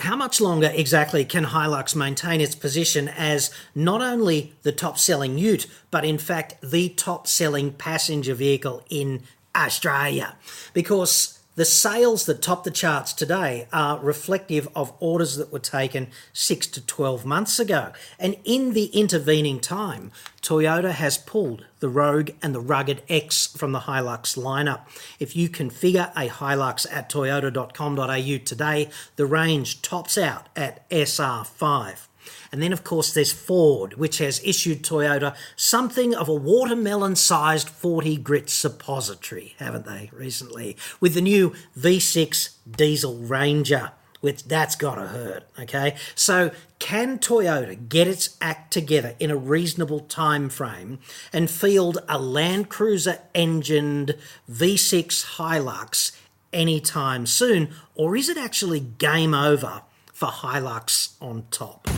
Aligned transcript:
How 0.00 0.16
much 0.16 0.40
longer 0.40 0.72
exactly 0.74 1.26
can 1.26 1.44
Hilux 1.44 1.94
maintain 1.94 2.40
its 2.40 2.54
position 2.54 3.08
as 3.08 3.50
not 3.74 4.00
only 4.00 4.54
the 4.62 4.72
top 4.72 4.98
selling 4.98 5.36
ute, 5.36 5.66
but 5.90 6.06
in 6.06 6.16
fact 6.16 6.54
the 6.62 6.88
top 6.88 7.26
selling 7.26 7.72
passenger 7.72 8.32
vehicle 8.32 8.82
in 8.88 9.22
Australia? 9.54 10.36
Because 10.72 11.39
the 11.60 11.66
sales 11.66 12.24
that 12.24 12.40
top 12.40 12.64
the 12.64 12.70
charts 12.70 13.12
today 13.12 13.68
are 13.70 13.98
reflective 13.98 14.66
of 14.74 14.94
orders 14.98 15.36
that 15.36 15.52
were 15.52 15.58
taken 15.58 16.08
six 16.32 16.66
to 16.66 16.80
12 16.80 17.26
months 17.26 17.58
ago. 17.58 17.92
And 18.18 18.36
in 18.46 18.72
the 18.72 18.86
intervening 18.86 19.60
time, 19.60 20.10
Toyota 20.40 20.90
has 20.90 21.18
pulled 21.18 21.66
the 21.80 21.90
Rogue 21.90 22.30
and 22.40 22.54
the 22.54 22.62
Rugged 22.62 23.02
X 23.10 23.46
from 23.46 23.72
the 23.72 23.80
Hilux 23.80 24.38
lineup. 24.38 24.86
If 25.18 25.36
you 25.36 25.50
configure 25.50 26.10
a 26.16 26.30
Hilux 26.30 26.86
at 26.90 27.10
toyota.com.au 27.10 28.38
today, 28.38 28.88
the 29.16 29.26
range 29.26 29.82
tops 29.82 30.16
out 30.16 30.48
at 30.56 30.88
SR5. 30.88 32.06
And 32.52 32.62
then, 32.62 32.72
of 32.72 32.84
course, 32.84 33.12
there's 33.12 33.32
Ford, 33.32 33.94
which 33.94 34.18
has 34.18 34.40
issued 34.44 34.82
Toyota 34.82 35.36
something 35.56 36.14
of 36.14 36.28
a 36.28 36.34
watermelon 36.34 37.16
sized 37.16 37.68
40 37.68 38.16
grit 38.18 38.50
suppository, 38.50 39.54
haven't 39.58 39.86
they, 39.86 40.10
recently, 40.12 40.76
with 41.00 41.14
the 41.14 41.20
new 41.20 41.54
V6 41.78 42.50
diesel 42.70 43.18
Ranger. 43.18 43.92
Which 44.20 44.44
that's 44.44 44.76
gotta 44.76 45.06
hurt, 45.06 45.44
okay? 45.58 45.96
So 46.14 46.50
can 46.78 47.18
Toyota 47.18 47.88
get 47.88 48.06
its 48.06 48.36
act 48.42 48.70
together 48.70 49.14
in 49.18 49.30
a 49.30 49.36
reasonable 49.36 50.00
time 50.00 50.50
frame 50.50 50.98
and 51.32 51.50
field 51.50 51.96
a 52.06 52.18
Land 52.18 52.68
Cruiser 52.68 53.20
engined 53.34 54.16
V6 54.50 55.36
Hilux 55.36 56.12
anytime 56.52 57.24
soon, 57.24 57.70
or 57.94 58.14
is 58.14 58.28
it 58.28 58.36
actually 58.36 58.80
game 58.80 59.32
over 59.32 59.82
for 60.12 60.28
Hilux 60.28 61.14
on 61.20 61.46
top? 61.50 61.88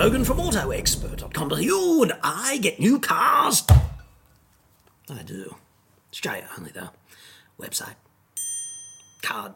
Cadogan 0.00 0.24
from 0.24 0.38
AutoExpert.com.au 0.38 2.02
and 2.02 2.12
I 2.22 2.56
get 2.56 2.80
new 2.80 2.98
cars. 2.98 3.62
I 5.10 5.22
do. 5.22 5.56
Australia 6.10 6.48
only 6.56 6.70
though. 6.70 6.88
Website. 7.60 7.96
Card. 9.20 9.52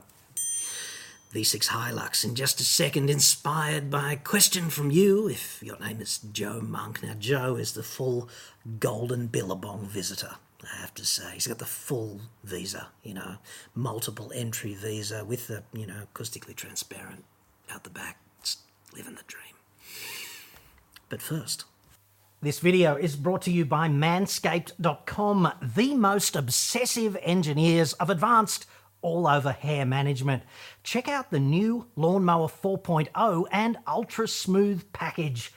V6 1.33 1.69
Hilux 1.69 2.27
in 2.27 2.35
just 2.35 2.61
a 2.61 2.63
second, 2.63 3.09
inspired 3.09 3.91
by 3.91 4.13
a 4.13 4.17
question 4.17 4.69
from 4.69 4.91
you, 4.91 5.31
if 5.31 5.63
your 5.63 5.79
name 5.79 6.03
is 6.03 6.19
Joe 6.19 6.61
Monk. 6.61 7.03
Now, 7.03 7.15
Joe 7.19 7.57
is 7.57 7.73
the 7.73 7.83
full 7.83 8.29
golden 8.79 9.29
billabong 9.29 9.87
visitor, 9.87 10.33
I 10.63 10.77
have 10.77 10.93
to 10.97 11.07
say. 11.07 11.31
He's 11.33 11.47
got 11.47 11.59
the 11.59 11.65
full 11.65 12.21
visa, 12.43 12.89
you 13.03 13.15
know, 13.15 13.37
multiple 13.75 14.31
entry 14.35 14.75
visa 14.75 15.25
with 15.25 15.47
the, 15.47 15.63
you 15.73 15.87
know, 15.87 16.03
acoustically 16.13 16.55
transparent 16.55 17.25
out 17.71 17.85
the 17.85 17.89
back. 17.89 18.19
Just 18.43 18.59
living 18.95 19.15
the 19.15 19.23
dream. 19.27 19.55
But 21.15 21.23
first, 21.23 21.65
this 22.43 22.59
video 22.59 22.97
is 22.97 23.15
brought 23.15 23.43
to 23.43 23.53
you 23.53 23.65
by 23.65 23.87
Manscaped.com, 23.87 25.53
the 25.77 25.95
most 25.95 26.35
obsessive 26.35 27.17
engineers 27.23 27.93
of 27.93 28.11
advanced 28.11 28.67
all 29.01 29.29
over 29.29 29.53
hair 29.53 29.87
management. 29.87 30.43
Check 30.83 31.07
out 31.07 31.31
the 31.31 31.39
new 31.39 31.87
Lawnmower 31.95 32.49
4.0 32.49 33.47
and 33.53 33.79
Ultra 33.87 34.27
Smooth 34.27 34.93
package. 34.93 35.53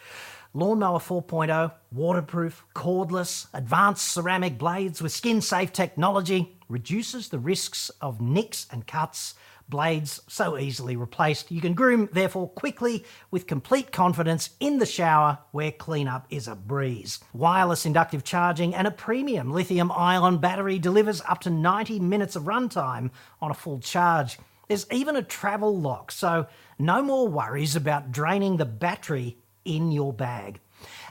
Lawnmower 0.54 1.00
4.0, 1.00 1.72
waterproof, 1.92 2.64
cordless, 2.76 3.48
advanced 3.52 4.14
ceramic 4.14 4.60
blades 4.60 5.02
with 5.02 5.12
skin 5.12 5.42
safe 5.42 5.74
technology, 5.74 6.56
reduces 6.70 7.30
the 7.30 7.40
risks 7.40 7.90
of 8.00 8.22
nicks 8.22 8.68
and 8.72 8.86
cuts 8.86 9.34
blades 9.70 10.22
so 10.28 10.58
easily 10.58 10.96
replaced. 10.96 11.52
You 11.52 11.62
can 11.62 11.74
groom, 11.74 12.10
therefore, 12.12 12.50
quickly 12.50 13.04
with 13.32 13.48
complete 13.48 13.92
confidence 13.92 14.52
in 14.60 14.80
the 14.80 14.86
shower 14.86 15.40
where 15.52 15.72
cleanup 15.72 16.26
is 16.30 16.48
a 16.48 16.56
breeze. 16.56 17.20
Wireless 17.34 17.86
inductive 17.86 18.24
charging 18.24 18.74
and 18.74 18.88
a 18.88 18.92
premium 18.92 19.52
lithium 19.52 19.92
ion 19.92 20.38
battery 20.38 20.80
delivers 20.80 21.22
up 21.28 21.42
to 21.42 21.50
90 21.50 22.00
minutes 22.00 22.36
of 22.36 22.44
runtime 22.44 23.12
on 23.42 23.52
a 23.52 23.56
full 23.56 23.80
charge. 23.80 24.38
There's 24.68 24.88
even 24.92 25.16
a 25.16 25.24
travel 25.24 25.80
lock, 25.80 26.12
so 26.12 26.48
no 26.78 27.02
more 27.02 27.28
worries 27.28 27.76
about 27.76 28.12
draining 28.12 28.58
the 28.58 28.66
battery 28.66 29.38
in 29.64 29.92
your 29.92 30.14
bag. 30.14 30.60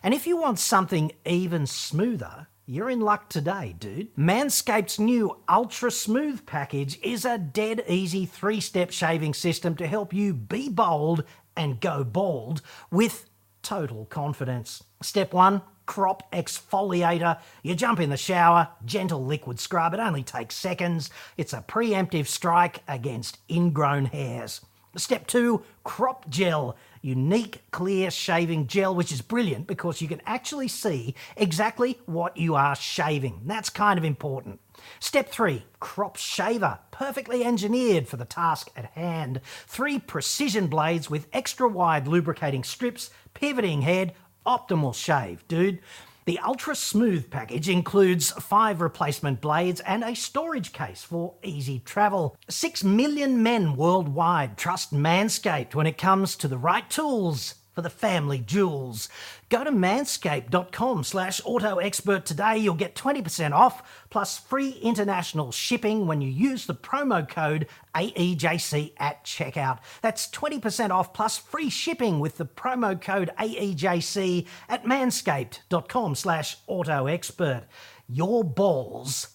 And 0.02 0.14
if 0.14 0.26
you 0.26 0.36
want 0.36 0.58
something 0.58 1.12
even 1.25 1.66
smoother, 1.66 2.48
you're 2.66 2.91
in 2.91 3.00
luck 3.00 3.28
today, 3.28 3.75
dude. 3.78 4.15
Manscaped's 4.16 4.99
new 4.99 5.38
Ultra 5.49 5.91
Smooth 5.91 6.44
package 6.47 6.99
is 7.00 7.25
a 7.25 7.38
dead 7.38 7.84
easy 7.88 8.27
three 8.27 8.60
step 8.60 8.91
shaving 8.91 9.34
system 9.34 9.77
to 9.77 9.87
help 9.87 10.12
you 10.12 10.34
be 10.34 10.69
bold 10.69 11.25
and 11.56 11.81
go 11.81 12.03
bald 12.03 12.62
with 12.91 13.31
total 13.62 14.05
confidence. 14.06 14.82
Step 15.00 15.32
one 15.32 15.62
crop 15.87 16.32
exfoliator. 16.32 17.38
You 17.62 17.76
jump 17.76 18.00
in 18.00 18.10
the 18.10 18.16
shower, 18.16 18.69
gentle 18.84 19.25
liquid 19.25 19.60
scrub. 19.60 19.94
It 19.94 20.00
only 20.00 20.25
takes 20.25 20.56
seconds. 20.56 21.10
It's 21.37 21.53
a 21.53 21.65
preemptive 21.66 22.26
strike 22.26 22.82
against 22.88 23.38
ingrown 23.49 24.06
hairs. 24.06 24.60
Step 24.97 25.26
two, 25.26 25.62
crop 25.84 26.28
gel 26.28 26.76
unique 27.06 27.62
clear 27.71 28.11
shaving 28.11 28.67
gel, 28.67 28.94
which 28.94 29.12
is 29.12 29.22
brilliant 29.22 29.67
because 29.67 30.03
you 30.03 30.09
can 30.09 30.21
actually 30.27 30.69
see 30.69 31.15
exactly 31.37 31.99
what 32.06 32.37
you 32.37 32.56
are 32.56 32.75
shaving. 32.75 33.41
That's 33.47 33.71
kind 33.71 33.97
of 33.97 34.05
important. 34.05 34.61
Step 34.99 35.31
three, 35.31 35.65
crop 35.81 36.17
shaver, 36.17 36.81
perfectly 36.91 37.44
engineered 37.44 38.09
for 38.09 38.17
the 38.17 38.25
task 38.25 38.71
at 38.77 38.87
hand. 38.87 39.41
Three 39.67 39.99
precision 39.99 40.67
blades 40.67 41.09
with 41.09 41.28
extra 41.33 41.69
wide 41.69 42.09
lubricating 42.09 42.65
strips, 42.65 43.11
pivoting 43.34 43.83
head, 43.83 44.12
optimal 44.44 44.94
shave, 44.94 45.47
dude. 45.49 45.78
The 46.26 46.41
Ultra 46.41 46.75
Smooth 46.75 47.31
package 47.31 47.69
includes 47.69 48.32
five 48.32 48.81
replacement 48.81 49.41
blades 49.41 49.78
and 49.82 50.03
a 50.03 50.16
storage 50.16 50.72
case 50.72 51.04
for 51.04 51.34
easy 51.44 51.78
travel. 51.78 52.37
Six 52.50 52.82
million 52.82 53.44
men 53.44 53.76
worldwide 53.76 54.56
trust 54.59 54.92
Manscaped 54.92 55.76
when 55.76 55.87
it 55.87 55.97
comes 55.97 56.34
to 56.37 56.48
the 56.48 56.59
right 56.59 56.91
tools 56.91 57.54
for 57.76 57.82
the 57.82 57.91
family 57.91 58.38
jewels. 58.38 59.10
Go 59.50 59.62
to 59.62 59.70
manscaped.com 59.70 61.04
slash 61.04 61.42
autoexpert 61.42 62.25
today. 62.25 62.56
You'll 62.56 62.75
get 62.75 62.94
20% 62.97 63.53
off 63.53 64.06
plus 64.09 64.38
free 64.38 64.70
international 64.82 65.53
shipping 65.53 66.06
when 66.06 66.22
you 66.22 66.31
use 66.31 66.64
the 66.64 66.75
promo 66.75 67.28
code 67.28 67.69
AEJC 67.94 68.94
at 68.97 69.25
checkout. 69.25 69.81
That's 70.00 70.26
20% 70.28 70.88
off 70.91 71.12
plus 71.12 71.37
free 71.37 71.69
shipping 71.69 72.19
with 72.19 72.38
the 72.38 72.47
promo 72.47 72.98
code 72.98 73.31
AEJC 73.38 74.47
at 74.70 74.84
manscaped.com 74.84 76.14
slash 76.14 76.56
autoexpert. 76.66 77.64
Your 78.08 78.43
balls 78.43 79.28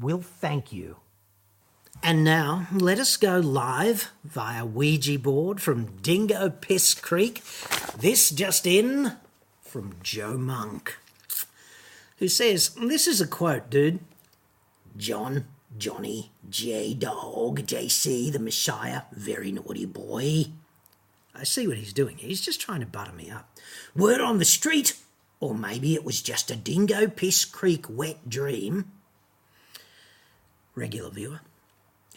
will 0.00 0.20
thank 0.20 0.72
you. 0.72 1.03
And 2.06 2.22
now, 2.22 2.66
let 2.70 2.98
us 2.98 3.16
go 3.16 3.38
live 3.38 4.10
via 4.24 4.66
Ouija 4.66 5.18
board 5.18 5.62
from 5.62 5.86
Dingo 6.02 6.50
Piss 6.50 6.92
Creek. 6.92 7.42
This 7.96 8.28
just 8.28 8.66
in 8.66 9.12
from 9.62 9.94
Joe 10.02 10.36
Monk, 10.36 10.98
who 12.18 12.28
says, 12.28 12.74
This 12.74 13.06
is 13.06 13.22
a 13.22 13.26
quote, 13.26 13.70
dude. 13.70 14.00
John, 14.98 15.46
Johnny, 15.78 16.30
J 16.50 16.92
Dog, 16.92 17.60
JC, 17.60 18.30
the 18.30 18.38
Messiah, 18.38 19.04
very 19.10 19.50
naughty 19.50 19.86
boy. 19.86 20.48
I 21.34 21.44
see 21.44 21.66
what 21.66 21.78
he's 21.78 21.94
doing. 21.94 22.18
He's 22.18 22.42
just 22.42 22.60
trying 22.60 22.80
to 22.80 22.86
butter 22.86 23.12
me 23.12 23.30
up. 23.30 23.48
Word 23.96 24.20
on 24.20 24.36
the 24.36 24.44
street, 24.44 24.98
or 25.40 25.54
maybe 25.54 25.94
it 25.94 26.04
was 26.04 26.20
just 26.20 26.50
a 26.50 26.56
Dingo 26.56 27.06
Piss 27.06 27.46
Creek 27.46 27.86
wet 27.88 28.28
dream. 28.28 28.92
Regular 30.74 31.08
viewer 31.08 31.40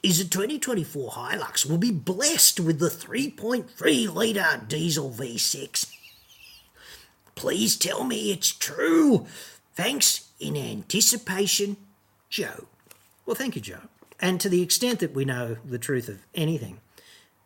is 0.08 0.22
a 0.22 0.26
2024 0.26 1.12
Hilux 1.12 1.70
will 1.70 1.78
be 1.78 1.92
blessed 1.92 2.62
with 2.62 2.80
the 2.80 2.88
3.3 2.88 4.14
litre 4.14 4.62
diesel 4.66 5.12
V6. 5.12 5.92
Please 7.36 7.76
tell 7.76 8.06
me 8.06 8.32
it's 8.32 8.54
true. 8.54 9.26
Thanks 9.76 10.30
in 10.40 10.56
anticipation, 10.56 11.76
Joe. 12.30 12.68
Well, 13.26 13.36
thank 13.36 13.58
you, 13.58 13.62
Joe. 13.62 13.82
And 14.22 14.40
to 14.40 14.48
the 14.48 14.62
extent 14.62 15.00
that 15.00 15.14
we 15.14 15.26
know 15.26 15.58
the 15.66 15.78
truth 15.78 16.08
of 16.08 16.22
anything, 16.34 16.80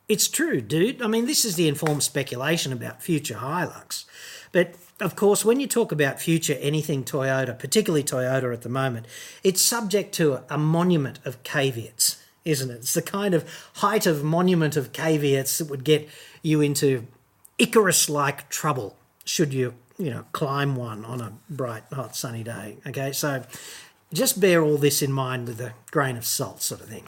it's 0.08 0.28
true, 0.28 0.62
dude. 0.62 1.02
I 1.02 1.08
mean, 1.08 1.26
this 1.26 1.44
is 1.44 1.56
the 1.56 1.68
informed 1.68 2.04
speculation 2.04 2.72
about 2.72 3.02
future 3.02 3.38
Hilux. 3.38 4.06
But 4.52 4.76
of 5.00 5.16
course, 5.16 5.44
when 5.44 5.60
you 5.60 5.66
talk 5.66 5.92
about 5.92 6.22
future 6.22 6.58
anything 6.62 7.06
Toyota, 7.06 7.58
particularly 7.58 8.04
Toyota 8.04 8.54
at 8.54 8.62
the 8.62 8.70
moment, 8.70 9.08
it's 9.44 9.64
subject 9.64 10.14
to 10.16 10.44
a 10.48 10.60
monument 10.60 11.18
of 11.26 11.42
caveats 11.42 12.21
isn't 12.46 12.70
it? 12.70 12.76
It's 12.76 12.94
the 12.94 13.02
kind 13.02 13.34
of 13.34 13.48
height 13.76 14.06
of 14.06 14.24
monument 14.24 14.76
of 14.76 14.94
caveats 14.94 15.58
that 15.60 15.70
would 15.70 15.84
get 15.84 16.08
you 16.42 16.62
into 16.62 17.08
Icarus 17.58 18.10
like 18.10 18.50
trouble 18.50 18.96
should 19.24 19.54
you, 19.54 19.76
you 19.98 20.10
know, 20.10 20.26
climb 20.32 20.76
one 20.76 21.06
on 21.06 21.22
a 21.22 21.34
bright, 21.50 21.84
hot, 21.92 22.16
sunny 22.16 22.44
day. 22.44 22.78
Okay, 22.88 23.12
so 23.12 23.44
just 24.14 24.42
bear 24.42 24.64
all 24.64 24.78
this 24.78 25.02
in 25.02 25.12
mind 25.12 25.48
with 25.48 25.62
a 25.62 25.74
grain 25.92 26.18
of 26.18 26.26
salt, 26.26 26.62
sort 26.62 26.82
of 26.82 26.88
thing. 26.88 27.06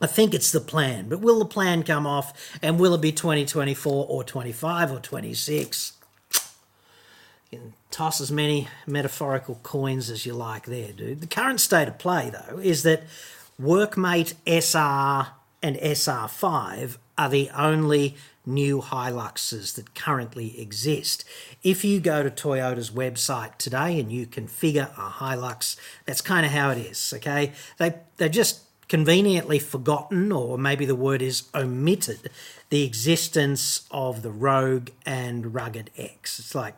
I 0.00 0.06
think 0.06 0.32
it's 0.32 0.50
the 0.50 0.60
plan, 0.60 1.08
but 1.10 1.20
will 1.20 1.38
the 1.38 1.44
plan 1.44 1.82
come 1.82 2.06
off 2.06 2.58
and 2.62 2.80
will 2.80 2.94
it 2.94 3.02
be 3.02 3.12
2024 3.12 4.06
or 4.08 4.24
25 4.24 4.92
or 4.92 4.98
26? 4.98 5.92
You 7.50 7.58
can 7.58 7.72
toss 7.90 8.20
as 8.20 8.32
many 8.32 8.68
metaphorical 8.86 9.60
coins 9.62 10.08
as 10.08 10.24
you 10.24 10.32
like 10.32 10.64
there, 10.64 10.92
dude. 10.92 11.20
The 11.20 11.26
current 11.26 11.60
state 11.60 11.88
of 11.88 11.98
play, 11.98 12.30
though, 12.30 12.58
is 12.58 12.82
that 12.84 13.02
Workmate 13.60 14.34
SR 14.46 15.32
and 15.62 15.76
SR5 15.76 16.96
are 17.18 17.28
the 17.28 17.50
only 17.50 18.16
new 18.46 18.80
Hiluxes 18.80 19.74
that 19.74 19.94
currently 19.94 20.58
exist. 20.58 21.26
If 21.62 21.84
you 21.84 22.00
go 22.00 22.22
to 22.22 22.30
Toyota's 22.30 22.90
website 22.90 23.58
today 23.58 24.00
and 24.00 24.10
you 24.10 24.26
configure 24.26 24.90
a 24.96 25.10
Hilux, 25.10 25.76
that's 26.06 26.22
kind 26.22 26.46
of 26.46 26.52
how 26.52 26.70
it 26.70 26.78
is, 26.78 27.12
okay? 27.16 27.52
They, 27.76 27.96
they 28.16 28.30
just 28.30 28.62
conveniently 28.88 29.58
forgotten, 29.58 30.32
or 30.32 30.56
maybe 30.56 30.86
the 30.86 30.96
word 30.96 31.20
is 31.20 31.42
omitted, 31.54 32.30
the 32.70 32.84
existence 32.84 33.86
of 33.90 34.22
the 34.22 34.30
Rogue 34.30 34.88
and 35.04 35.54
Rugged 35.54 35.90
X. 35.98 36.38
It's 36.38 36.54
like, 36.54 36.74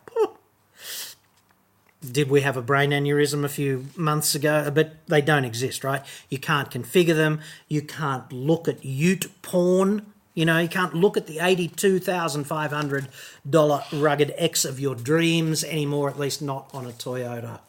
did 2.11 2.29
we 2.29 2.41
have 2.41 2.57
a 2.57 2.61
brain 2.61 2.91
aneurysm 2.91 3.43
a 3.43 3.49
few 3.49 3.87
months 3.95 4.35
ago? 4.35 4.69
But 4.73 4.95
they 5.07 5.21
don't 5.21 5.45
exist, 5.45 5.83
right? 5.83 6.03
You 6.29 6.37
can't 6.37 6.69
configure 6.69 7.15
them. 7.15 7.39
You 7.67 7.81
can't 7.81 8.31
look 8.31 8.67
at 8.67 8.83
Ute 8.83 9.31
porn. 9.41 10.05
You 10.33 10.45
know, 10.45 10.59
you 10.59 10.67
can't 10.67 10.93
look 10.95 11.15
at 11.15 11.27
the 11.27 11.37
$82,500 11.37 14.01
rugged 14.01 14.33
X 14.35 14.65
of 14.65 14.79
your 14.79 14.95
dreams 14.95 15.63
anymore, 15.63 16.09
at 16.09 16.17
least 16.17 16.41
not 16.41 16.71
on 16.73 16.87
a 16.87 16.91
Toyota 16.91 17.59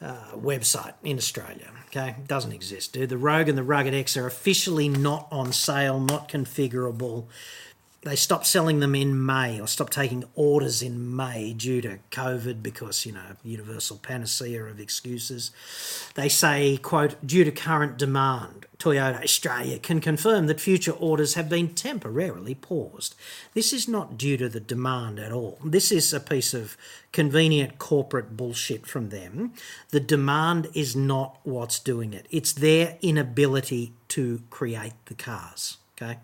uh, 0.00 0.14
website 0.34 0.94
in 1.02 1.18
Australia. 1.18 1.68
Okay, 1.88 2.16
doesn't 2.26 2.52
exist, 2.52 2.94
dude. 2.94 3.10
The 3.10 3.18
Rogue 3.18 3.50
and 3.50 3.58
the 3.58 3.62
Rugged 3.62 3.92
X 3.92 4.16
are 4.16 4.26
officially 4.26 4.88
not 4.88 5.28
on 5.30 5.52
sale, 5.52 6.00
not 6.00 6.30
configurable 6.30 7.26
they 8.04 8.16
stopped 8.16 8.46
selling 8.46 8.80
them 8.80 8.96
in 8.96 9.24
May 9.24 9.60
or 9.60 9.68
stopped 9.68 9.92
taking 9.92 10.24
orders 10.34 10.82
in 10.82 11.14
May 11.14 11.52
due 11.52 11.80
to 11.82 11.98
COVID 12.10 12.60
because, 12.60 13.06
you 13.06 13.12
know, 13.12 13.36
universal 13.44 13.96
panacea 13.96 14.64
of 14.64 14.80
excuses. 14.80 15.52
They 16.14 16.28
say, 16.28 16.78
quote, 16.78 17.24
due 17.24 17.44
to 17.44 17.52
current 17.52 17.98
demand, 17.98 18.66
Toyota 18.78 19.22
Australia 19.22 19.78
can 19.78 20.00
confirm 20.00 20.48
that 20.48 20.60
future 20.60 20.90
orders 20.90 21.34
have 21.34 21.48
been 21.48 21.74
temporarily 21.74 22.56
paused. 22.56 23.14
This 23.54 23.72
is 23.72 23.86
not 23.86 24.18
due 24.18 24.36
to 24.36 24.48
the 24.48 24.58
demand 24.58 25.20
at 25.20 25.30
all. 25.30 25.58
This 25.64 25.92
is 25.92 26.12
a 26.12 26.18
piece 26.18 26.52
of 26.52 26.76
convenient 27.12 27.78
corporate 27.78 28.36
bullshit 28.36 28.84
from 28.84 29.10
them. 29.10 29.52
The 29.90 30.00
demand 30.00 30.68
is 30.74 30.96
not 30.96 31.38
what's 31.44 31.78
doing 31.78 32.12
it, 32.12 32.26
it's 32.32 32.52
their 32.52 32.98
inability 33.00 33.92
to 34.08 34.42
create 34.50 34.94
the 35.06 35.14
cars. 35.14 35.76
Okay 36.00 36.18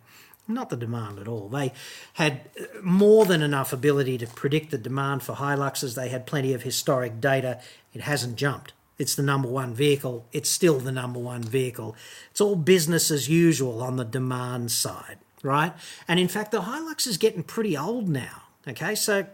not 0.49 0.71
the 0.71 0.77
demand 0.77 1.19
at 1.19 1.29
all. 1.29 1.49
They 1.49 1.73
had 2.15 2.49
more 2.83 3.25
than 3.27 3.43
enough 3.43 3.73
ability 3.73 4.19
to 4.19 4.27
predict 4.27 4.71
the 4.71 4.79
demand 4.79 5.23
for 5.23 5.35
Hiluxes. 5.35 5.95
They 5.95 6.09
had 6.09 6.27
plenty 6.27 6.53
of 6.55 6.63
historic 6.63 7.21
data. 7.21 7.61
It 7.93 8.03
hasn't 8.03 8.37
jumped. 8.37 8.73
It's 8.99 9.15
the 9.15 9.23
number 9.23 9.49
one 9.49 9.75
vehicle. 9.75 10.27
It's 10.33 10.51
still 10.51 10.81
the 10.81 10.91
number 10.91 11.21
one 11.21 11.43
vehicle. 11.43 11.95
It's 12.31 12.41
all 12.41 12.57
business 12.57 13.11
as 13.11 13.29
usual 13.29 13.83
on 13.83 13.97
the 13.97 14.05
demand 14.05 14.73
side, 14.73 15.19
right? 15.43 15.73
And 16.09 16.19
in 16.19 16.29
fact, 16.29 16.51
the 16.51 16.63
Hilux 16.63 17.07
is 17.07 17.17
getting 17.17 17.45
pretty 17.45 17.77
old 17.77 18.09
now. 18.09 18.43
Okay, 18.67 18.95
so 18.95 19.27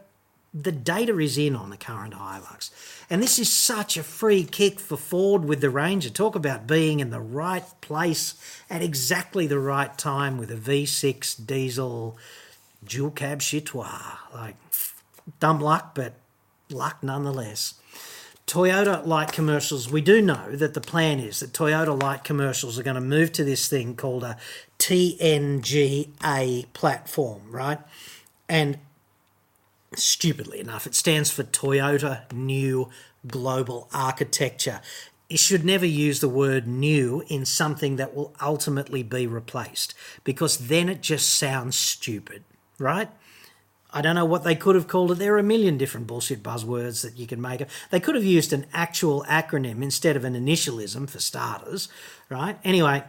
the 0.54 0.70
data 0.70 1.18
is 1.18 1.36
in 1.36 1.56
on 1.56 1.70
the 1.70 1.76
current 1.76 2.14
Hilux. 2.14 2.70
And 3.10 3.20
this 3.20 3.40
is 3.40 3.52
such 3.52 3.96
a 3.96 4.04
free 4.04 4.44
kick 4.44 4.78
for 4.78 4.96
Ford 4.96 5.44
with 5.44 5.60
the 5.60 5.68
Ranger. 5.68 6.10
Talk 6.10 6.36
about 6.36 6.68
being 6.68 7.00
in 7.00 7.10
the 7.10 7.20
right 7.20 7.64
place 7.80 8.34
at 8.70 8.80
exactly 8.80 9.48
the 9.48 9.58
right 9.58 9.96
time 9.98 10.38
with 10.38 10.52
a 10.52 10.56
V6 10.56 11.44
diesel 11.44 12.16
dual 12.84 13.10
cab 13.10 13.40
chitois. 13.40 14.18
Like, 14.32 14.56
dumb 15.40 15.58
luck, 15.60 15.94
but 15.94 16.14
luck 16.70 17.02
nonetheless. 17.02 17.74
Toyota 18.46 19.04
light 19.06 19.32
commercials, 19.32 19.90
we 19.90 20.02
do 20.02 20.20
know 20.20 20.52
that 20.52 20.74
the 20.74 20.80
plan 20.80 21.18
is 21.18 21.40
that 21.40 21.52
Toyota 21.52 22.00
light 22.00 22.24
commercials 22.24 22.78
are 22.78 22.82
going 22.82 22.94
to 22.94 23.00
move 23.00 23.32
to 23.32 23.42
this 23.42 23.68
thing 23.68 23.96
called 23.96 24.22
a 24.22 24.36
TNGA 24.78 26.66
platform, 26.74 27.42
right? 27.50 27.78
And 28.48 28.78
stupidly 29.98 30.60
enough, 30.60 30.86
it 30.86 30.94
stands 30.94 31.30
for 31.30 31.44
Toyota 31.44 32.30
New 32.32 32.90
Global 33.26 33.88
Architecture. 33.92 34.80
You 35.28 35.38
should 35.38 35.64
never 35.64 35.86
use 35.86 36.20
the 36.20 36.28
word 36.28 36.66
new 36.66 37.24
in 37.28 37.44
something 37.44 37.96
that 37.96 38.14
will 38.14 38.34
ultimately 38.40 39.02
be 39.02 39.26
replaced 39.26 39.94
because 40.22 40.68
then 40.68 40.88
it 40.88 41.00
just 41.00 41.34
sounds 41.34 41.76
stupid, 41.76 42.44
right? 42.78 43.08
I 43.94 44.00
don't 44.00 44.16
know 44.16 44.24
what 44.24 44.42
they 44.42 44.56
could 44.56 44.74
have 44.74 44.88
called 44.88 45.12
it. 45.12 45.18
There 45.18 45.34
are 45.34 45.38
a 45.38 45.44
million 45.44 45.78
different 45.78 46.08
bullshit 46.08 46.42
buzzwords 46.42 47.02
that 47.02 47.16
you 47.16 47.28
can 47.28 47.40
make. 47.40 47.62
They 47.90 48.00
could 48.00 48.16
have 48.16 48.24
used 48.24 48.52
an 48.52 48.66
actual 48.72 49.24
acronym 49.28 49.82
instead 49.82 50.16
of 50.16 50.24
an 50.24 50.34
initialism 50.34 51.08
for 51.08 51.20
starters, 51.20 51.88
right? 52.28 52.58
Anyway, 52.64 53.04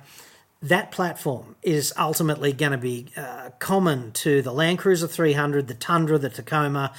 that 0.61 0.91
platform 0.91 1.55
is 1.61 1.93
ultimately 1.97 2.53
going 2.53 2.71
to 2.71 2.77
be 2.77 3.07
uh, 3.15 3.49
common 3.59 4.11
to 4.13 4.41
the 4.41 4.51
Land 4.51 4.79
Cruiser 4.79 5.07
300, 5.07 5.67
the 5.67 5.73
Tundra, 5.73 6.17
the 6.17 6.29
Tacoma. 6.29 6.93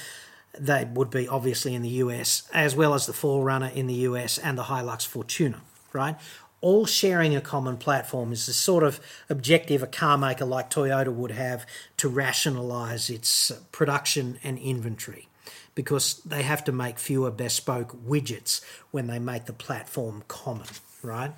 They 0.57 0.85
would 0.85 1.09
be 1.09 1.27
obviously 1.27 1.75
in 1.75 1.81
the 1.81 1.89
US, 1.89 2.43
as 2.53 2.75
well 2.75 2.93
as 2.93 3.05
the 3.05 3.13
4Runner 3.13 3.73
in 3.73 3.87
the 3.87 3.93
US 3.95 4.37
and 4.37 4.57
the 4.57 4.63
Hilux 4.63 5.07
Fortuner, 5.07 5.59
right? 5.93 6.15
All 6.61 6.85
sharing 6.85 7.35
a 7.35 7.41
common 7.41 7.77
platform 7.77 8.31
is 8.31 8.45
the 8.45 8.53
sort 8.53 8.83
of 8.83 8.99
objective 9.29 9.83
a 9.83 9.87
car 9.87 10.17
maker 10.17 10.45
like 10.45 10.69
Toyota 10.69 11.13
would 11.13 11.31
have 11.31 11.65
to 11.97 12.09
rationalize 12.09 13.09
its 13.09 13.51
production 13.71 14.39
and 14.43 14.57
inventory 14.57 15.27
because 15.75 16.15
they 16.25 16.41
have 16.41 16.63
to 16.63 16.71
make 16.71 16.97
fewer 16.97 17.29
bespoke 17.29 17.95
widgets 18.03 18.61
when 18.89 19.05
they 19.05 19.19
make 19.19 19.45
the 19.45 19.53
platform 19.53 20.23
common, 20.27 20.65
right? 21.03 21.33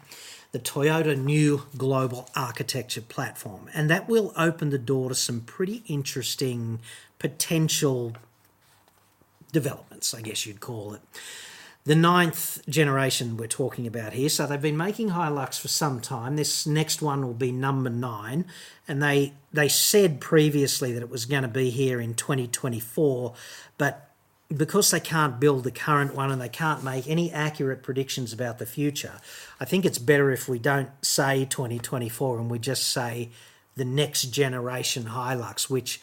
The 0.51 0.59
Toyota 0.59 1.17
new 1.17 1.63
global 1.77 2.29
architecture 2.35 3.01
platform. 3.01 3.69
And 3.73 3.89
that 3.89 4.09
will 4.09 4.33
open 4.35 4.71
the 4.71 4.79
door 4.79 5.09
to 5.09 5.15
some 5.15 5.41
pretty 5.41 5.83
interesting 5.87 6.79
potential 7.19 8.13
developments, 9.51 10.13
I 10.13 10.21
guess 10.21 10.45
you'd 10.45 10.59
call 10.59 10.93
it. 10.93 11.01
The 11.85 11.95
ninth 11.95 12.61
generation 12.67 13.37
we're 13.37 13.47
talking 13.47 13.87
about 13.87 14.13
here. 14.13 14.29
So 14.29 14.45
they've 14.45 14.61
been 14.61 14.77
making 14.77 15.11
Hilux 15.11 15.59
for 15.59 15.69
some 15.69 16.01
time. 16.01 16.35
This 16.35 16.67
next 16.67 17.01
one 17.01 17.25
will 17.25 17.33
be 17.33 17.51
number 17.51 17.89
nine. 17.89 18.45
And 18.87 19.01
they 19.01 19.33
they 19.51 19.69
said 19.69 20.19
previously 20.19 20.91
that 20.94 21.01
it 21.01 21.09
was 21.09 21.25
going 21.25 21.44
to 21.44 21.47
be 21.47 21.69
here 21.69 21.99
in 21.99 22.13
2024, 22.13 23.33
but 23.77 24.08
because 24.56 24.89
they 24.89 24.99
can't 24.99 25.39
build 25.39 25.63
the 25.63 25.71
current 25.71 26.15
one 26.15 26.31
and 26.31 26.41
they 26.41 26.49
can't 26.49 26.83
make 26.83 27.07
any 27.07 27.31
accurate 27.31 27.83
predictions 27.83 28.33
about 28.33 28.57
the 28.57 28.65
future, 28.65 29.13
I 29.59 29.65
think 29.65 29.85
it's 29.85 29.99
better 29.99 30.31
if 30.31 30.49
we 30.49 30.57
don't 30.57 30.89
say 31.03 31.45
2024 31.45 32.39
and 32.39 32.49
we 32.49 32.57
just 32.57 32.87
say 32.87 33.29
the 33.75 33.85
next 33.85 34.23
generation 34.31 35.06
Hilux, 35.06 35.69
which 35.69 36.01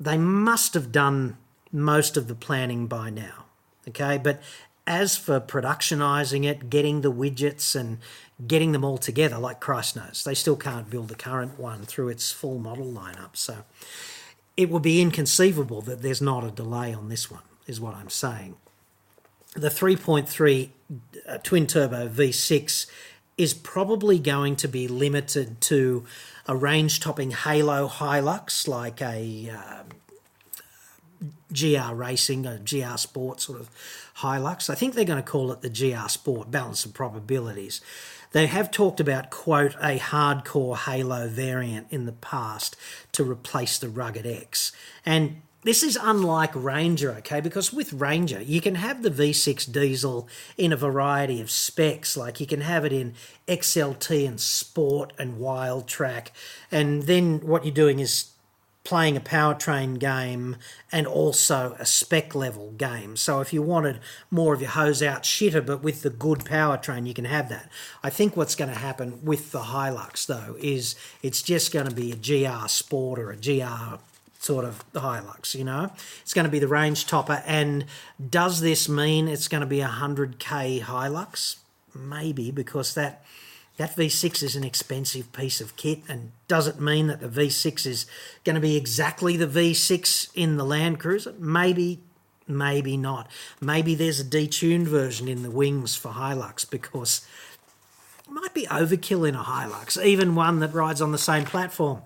they 0.00 0.18
must 0.18 0.74
have 0.74 0.90
done 0.90 1.36
most 1.72 2.16
of 2.16 2.26
the 2.26 2.34
planning 2.34 2.88
by 2.88 3.08
now. 3.08 3.44
Okay, 3.88 4.18
but 4.18 4.42
as 4.84 5.16
for 5.16 5.38
productionizing 5.40 6.44
it, 6.44 6.68
getting 6.68 7.02
the 7.02 7.12
widgets 7.12 7.76
and 7.76 7.98
getting 8.46 8.72
them 8.72 8.84
all 8.84 8.98
together, 8.98 9.38
like 9.38 9.60
Christ 9.60 9.94
knows, 9.94 10.24
they 10.24 10.34
still 10.34 10.56
can't 10.56 10.90
build 10.90 11.08
the 11.08 11.14
current 11.14 11.58
one 11.58 11.82
through 11.82 12.08
its 12.08 12.32
full 12.32 12.58
model 12.58 12.86
lineup. 12.86 13.36
So 13.36 13.58
it 14.56 14.70
would 14.70 14.82
be 14.82 15.00
inconceivable 15.00 15.82
that 15.82 16.02
there's 16.02 16.20
not 16.20 16.42
a 16.42 16.50
delay 16.50 16.92
on 16.92 17.08
this 17.08 17.30
one 17.30 17.42
is 17.66 17.80
what 17.80 17.94
I'm 17.94 18.10
saying. 18.10 18.56
The 19.54 19.68
3.3 19.68 20.70
uh, 21.26 21.38
twin 21.38 21.66
turbo 21.66 22.08
V6 22.08 22.86
is 23.36 23.54
probably 23.54 24.18
going 24.18 24.56
to 24.56 24.68
be 24.68 24.88
limited 24.88 25.60
to 25.62 26.04
a 26.46 26.56
range 26.56 27.00
topping 27.00 27.32
Halo 27.32 27.88
Hilux 27.88 28.68
like 28.68 29.02
a 29.02 29.50
uh, 29.50 29.82
GR 31.52 31.94
Racing, 31.94 32.46
a 32.46 32.58
GR 32.58 32.96
Sport 32.96 33.40
sort 33.40 33.60
of 33.60 33.70
Hilux. 34.18 34.70
I 34.70 34.74
think 34.74 34.94
they're 34.94 35.04
going 35.04 35.22
to 35.22 35.28
call 35.28 35.52
it 35.52 35.60
the 35.60 35.70
GR 35.70 36.08
Sport, 36.08 36.50
balance 36.50 36.84
of 36.84 36.94
probabilities. 36.94 37.80
They 38.32 38.46
have 38.46 38.70
talked 38.70 39.00
about, 39.00 39.30
quote, 39.30 39.74
a 39.76 39.98
hardcore 39.98 40.76
Halo 40.76 41.28
variant 41.28 41.86
in 41.90 42.06
the 42.06 42.12
past 42.12 42.76
to 43.12 43.24
replace 43.24 43.78
the 43.78 43.88
Rugged 43.88 44.26
X. 44.26 44.72
And 45.04 45.42
this 45.66 45.82
is 45.82 45.98
unlike 46.00 46.52
Ranger, 46.54 47.10
okay? 47.18 47.40
Because 47.40 47.72
with 47.72 47.92
Ranger, 47.92 48.40
you 48.40 48.60
can 48.60 48.76
have 48.76 49.02
the 49.02 49.10
V6 49.10 49.72
diesel 49.72 50.28
in 50.56 50.72
a 50.72 50.76
variety 50.76 51.40
of 51.40 51.50
specs. 51.50 52.16
Like 52.16 52.38
you 52.38 52.46
can 52.46 52.60
have 52.60 52.84
it 52.84 52.92
in 52.92 53.14
XLT 53.48 54.28
and 54.28 54.40
Sport 54.40 55.12
and 55.18 55.40
Wildtrak. 55.40 56.28
And 56.70 57.02
then 57.02 57.40
what 57.40 57.64
you're 57.64 57.74
doing 57.74 57.98
is 57.98 58.30
playing 58.84 59.16
a 59.16 59.20
powertrain 59.20 59.98
game 59.98 60.54
and 60.92 61.04
also 61.04 61.74
a 61.80 61.84
spec 61.84 62.36
level 62.36 62.70
game. 62.70 63.16
So 63.16 63.40
if 63.40 63.52
you 63.52 63.60
wanted 63.60 63.98
more 64.30 64.54
of 64.54 64.60
your 64.60 64.70
hose 64.70 65.02
out 65.02 65.24
shitter 65.24 65.66
but 65.66 65.82
with 65.82 66.02
the 66.02 66.10
good 66.10 66.44
powertrain, 66.44 67.08
you 67.08 67.14
can 67.14 67.24
have 67.24 67.48
that. 67.48 67.68
I 68.04 68.10
think 68.10 68.36
what's 68.36 68.54
going 68.54 68.70
to 68.70 68.78
happen 68.78 69.24
with 69.24 69.50
the 69.50 69.62
Hilux 69.62 70.26
though 70.26 70.54
is 70.60 70.94
it's 71.24 71.42
just 71.42 71.72
going 71.72 71.88
to 71.88 71.94
be 71.94 72.12
a 72.12 72.14
GR 72.14 72.68
Sport 72.68 73.18
or 73.18 73.32
a 73.32 73.36
GR 73.36 73.98
sort 74.46 74.64
of 74.64 74.84
the 74.92 75.00
Hilux, 75.00 75.54
you 75.54 75.64
know. 75.64 75.90
It's 76.22 76.32
going 76.32 76.44
to 76.44 76.50
be 76.50 76.58
the 76.58 76.68
range 76.68 77.06
topper 77.06 77.42
and 77.46 77.84
does 78.30 78.60
this 78.60 78.88
mean 78.88 79.28
it's 79.28 79.48
going 79.48 79.60
to 79.60 79.66
be 79.66 79.80
a 79.80 79.88
100k 79.88 80.82
Hilux? 80.82 81.56
Maybe 81.94 82.50
because 82.50 82.94
that 82.94 83.24
that 83.76 83.94
V6 83.94 84.42
is 84.42 84.56
an 84.56 84.64
expensive 84.64 85.32
piece 85.32 85.60
of 85.60 85.76
kit, 85.76 86.00
and 86.08 86.32
does 86.48 86.66
it 86.66 86.80
mean 86.80 87.08
that 87.08 87.20
the 87.20 87.28
V6 87.28 87.86
is 87.86 88.06
going 88.42 88.54
to 88.54 88.60
be 88.60 88.76
exactly 88.76 89.36
the 89.36 89.46
V6 89.46 90.30
in 90.34 90.56
the 90.56 90.64
Land 90.64 90.98
Cruiser? 90.98 91.34
Maybe, 91.38 92.00
maybe 92.48 92.96
not. 92.96 93.30
Maybe 93.60 93.94
there's 93.94 94.20
a 94.20 94.24
detuned 94.24 94.86
version 94.86 95.28
in 95.28 95.42
the 95.42 95.50
wings 95.50 95.94
for 95.94 96.12
Hilux 96.12 96.68
because 96.68 97.26
it 98.26 98.30
might 98.30 98.54
be 98.54 98.66
overkill 98.66 99.28
in 99.28 99.34
a 99.34 99.42
Hilux, 99.42 100.02
even 100.02 100.34
one 100.34 100.60
that 100.60 100.72
rides 100.72 101.02
on 101.02 101.12
the 101.12 101.18
same 101.18 101.44
platform. 101.44 102.02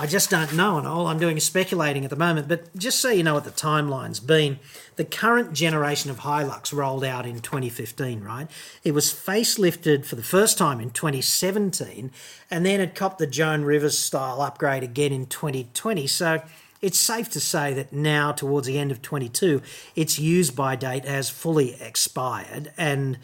I 0.00 0.06
just 0.06 0.30
don't 0.30 0.54
know, 0.54 0.78
and 0.78 0.86
all 0.86 1.08
I'm 1.08 1.18
doing 1.18 1.36
is 1.36 1.44
speculating 1.44 2.04
at 2.04 2.10
the 2.10 2.16
moment. 2.16 2.48
But 2.48 2.74
just 2.74 3.02
so 3.02 3.10
you 3.10 3.22
know 3.22 3.34
what 3.34 3.44
the 3.44 3.50
timeline's 3.50 4.18
been, 4.18 4.58
the 4.96 5.04
current 5.04 5.52
generation 5.52 6.10
of 6.10 6.20
Hilux 6.20 6.72
rolled 6.72 7.04
out 7.04 7.26
in 7.26 7.40
2015, 7.40 8.24
right? 8.24 8.50
It 8.82 8.92
was 8.92 9.12
facelifted 9.12 10.06
for 10.06 10.16
the 10.16 10.22
first 10.22 10.56
time 10.56 10.80
in 10.80 10.88
2017, 10.88 12.10
and 12.50 12.64
then 12.64 12.80
it 12.80 12.94
copped 12.94 13.18
the 13.18 13.26
Joan 13.26 13.62
Rivers 13.62 13.98
style 13.98 14.40
upgrade 14.40 14.82
again 14.82 15.12
in 15.12 15.26
2020. 15.26 16.06
So 16.06 16.40
it's 16.80 16.98
safe 16.98 17.28
to 17.32 17.40
say 17.40 17.74
that 17.74 17.92
now, 17.92 18.32
towards 18.32 18.66
the 18.66 18.78
end 18.78 18.90
of 18.90 19.02
22, 19.02 19.60
its 19.94 20.18
use 20.18 20.50
by 20.50 20.76
date 20.76 21.04
has 21.04 21.28
fully 21.28 21.74
expired, 21.78 22.72
and 22.78 23.18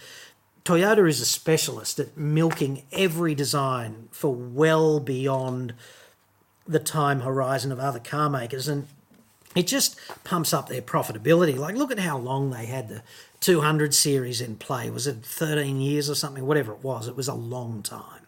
Toyota 0.66 1.08
is 1.08 1.22
a 1.22 1.24
specialist 1.24 1.98
at 1.98 2.18
milking 2.18 2.82
every 2.92 3.34
design 3.34 4.08
for 4.10 4.34
well 4.34 5.00
beyond 5.00 5.72
the 6.66 6.78
time 6.78 7.20
horizon 7.20 7.72
of 7.72 7.78
other 7.78 8.00
car 8.00 8.28
makers 8.28 8.68
and 8.68 8.86
it 9.54 9.66
just 9.66 9.98
pumps 10.22 10.52
up 10.52 10.68
their 10.68 10.82
profitability. 10.82 11.56
Like, 11.56 11.76
look 11.76 11.90
at 11.90 11.98
how 11.98 12.18
long 12.18 12.50
they 12.50 12.66
had 12.66 12.88
the 12.88 13.02
200 13.40 13.94
series 13.94 14.40
in 14.40 14.56
play. 14.56 14.90
Was 14.90 15.06
it 15.06 15.24
13 15.24 15.80
years 15.80 16.10
or 16.10 16.14
something? 16.14 16.46
Whatever 16.46 16.72
it 16.72 16.84
was, 16.84 17.08
it 17.08 17.16
was 17.16 17.26
a 17.26 17.34
long 17.34 17.82
time. 17.82 18.26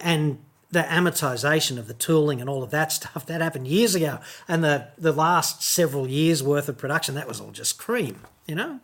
And 0.00 0.38
the 0.70 0.82
amortization 0.82 1.78
of 1.78 1.86
the 1.86 1.94
tooling 1.94 2.40
and 2.40 2.48
all 2.48 2.62
of 2.62 2.70
that 2.70 2.92
stuff 2.92 3.26
that 3.26 3.40
happened 3.40 3.68
years 3.68 3.94
ago. 3.94 4.20
And 4.48 4.64
the, 4.64 4.88
the 4.96 5.12
last 5.12 5.62
several 5.62 6.08
years 6.08 6.42
worth 6.42 6.68
of 6.68 6.78
production, 6.78 7.14
that 7.14 7.28
was 7.28 7.40
all 7.40 7.50
just 7.50 7.78
cream, 7.78 8.20
you 8.46 8.54
know? 8.54 8.80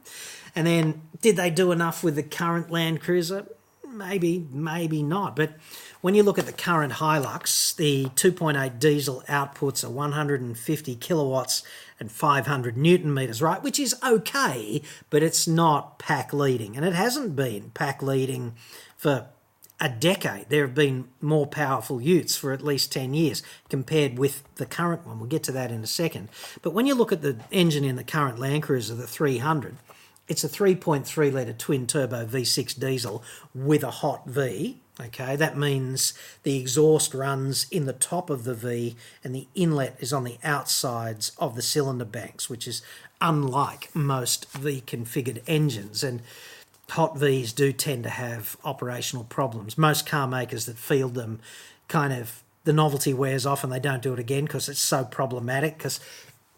And 0.55 0.67
then 0.67 1.03
did 1.21 1.37
they 1.37 1.51
do 1.51 1.73
enough 1.73 2.03
with 2.03 2.17
the 2.17 2.23
current 2.23 2.71
Land 2.71 3.01
Cruiser? 3.01 3.47
Maybe, 3.89 4.47
maybe 4.51 5.03
not. 5.03 5.35
But 5.35 5.55
when 6.01 6.15
you 6.15 6.23
look 6.23 6.39
at 6.39 6.47
the 6.47 6.53
current 6.53 6.95
Hilux, 6.95 7.75
the 7.77 8.07
2.8 8.07 8.79
diesel 8.79 9.23
outputs 9.29 9.85
are 9.85 9.91
150 9.91 10.95
kilowatts 10.97 11.63
and 11.99 12.11
500 12.11 12.77
newton 12.77 13.13
meters, 13.13 13.43
right? 13.43 13.63
Which 13.63 13.79
is 13.79 13.95
okay, 14.03 14.83
but 15.11 15.23
it's 15.23 15.47
not 15.47 15.99
pack 15.99 16.33
leading. 16.33 16.77
And 16.77 16.85
it 16.87 16.95
hasn't 16.95 17.37
been 17.37 17.71
pack 17.71 18.03
leading 18.03 18.55
for 18.97 19.27
a 19.79 19.89
decade. 19.89 20.49
There 20.49 20.67
have 20.67 20.75
been 20.75 21.09
more 21.21 21.47
powerful 21.47 22.01
utes 22.01 22.37
for 22.37 22.53
at 22.53 22.63
least 22.63 22.93
10 22.93 23.15
years 23.15 23.43
compared 23.69 24.19
with 24.19 24.43
the 24.57 24.67
current 24.67 25.07
one. 25.07 25.19
We'll 25.19 25.29
get 25.29 25.43
to 25.45 25.53
that 25.53 25.71
in 25.71 25.83
a 25.83 25.87
second. 25.87 26.29
But 26.63 26.73
when 26.73 26.87
you 26.87 26.95
look 26.95 27.13
at 27.13 27.23
the 27.23 27.39
engine 27.51 27.85
in 27.85 27.97
the 27.97 28.05
current 28.05 28.39
Land 28.39 28.63
Cruiser, 28.63 28.95
the 28.95 29.07
300, 29.07 29.77
it's 30.29 30.45
a 30.45 30.49
3.3 30.49 31.33
litre 31.33 31.53
twin 31.53 31.87
turbo 31.87 32.25
V6 32.25 32.79
diesel 32.79 33.23
with 33.55 33.83
a 33.83 33.91
hot 33.91 34.27
V. 34.27 34.81
Okay, 35.07 35.35
that 35.37 35.57
means 35.57 36.13
the 36.43 36.59
exhaust 36.59 37.15
runs 37.15 37.67
in 37.71 37.87
the 37.87 37.93
top 37.93 38.29
of 38.29 38.45
the 38.45 38.55
V 38.55 38.97
and 39.25 39.35
the 39.35 39.47
inlet 39.55 39.97
is 39.99 40.13
on 40.13 40.25
the 40.25 40.39
outsides 40.45 41.33
of 41.39 41.55
the 41.57 41.63
cylinder 41.63 42.05
banks, 42.05 42.51
which 42.51 42.69
is 42.69 42.83
unlike 43.21 43.95
most 43.95 44.51
V 44.53 44.83
configured 44.87 45.43
engines. 45.47 46.03
And 46.03 46.23
hot 46.91 47.17
Vs 47.17 47.53
do 47.53 47.73
tend 47.73 48.03
to 48.05 48.11
have 48.11 48.57
operational 48.65 49.25
problems. 49.25 49.79
Most 49.79 50.07
car 50.07 50.27
makers 50.27 50.67
that 50.67 50.77
field 50.77 51.15
them 51.15 51.41
kind 51.89 52.13
of 52.13 52.43
the 52.65 52.73
novelty 52.73 53.15
wears 53.15 53.47
off 53.47 53.65
and 53.65 53.73
they 53.73 53.81
don't 53.81 54.03
do 54.03 54.13
it 54.13 54.19
again 54.19 54.45
because 54.45 54.69
it's 54.69 54.81
so 54.81 55.05
problematic 55.05 55.79
because 55.79 55.99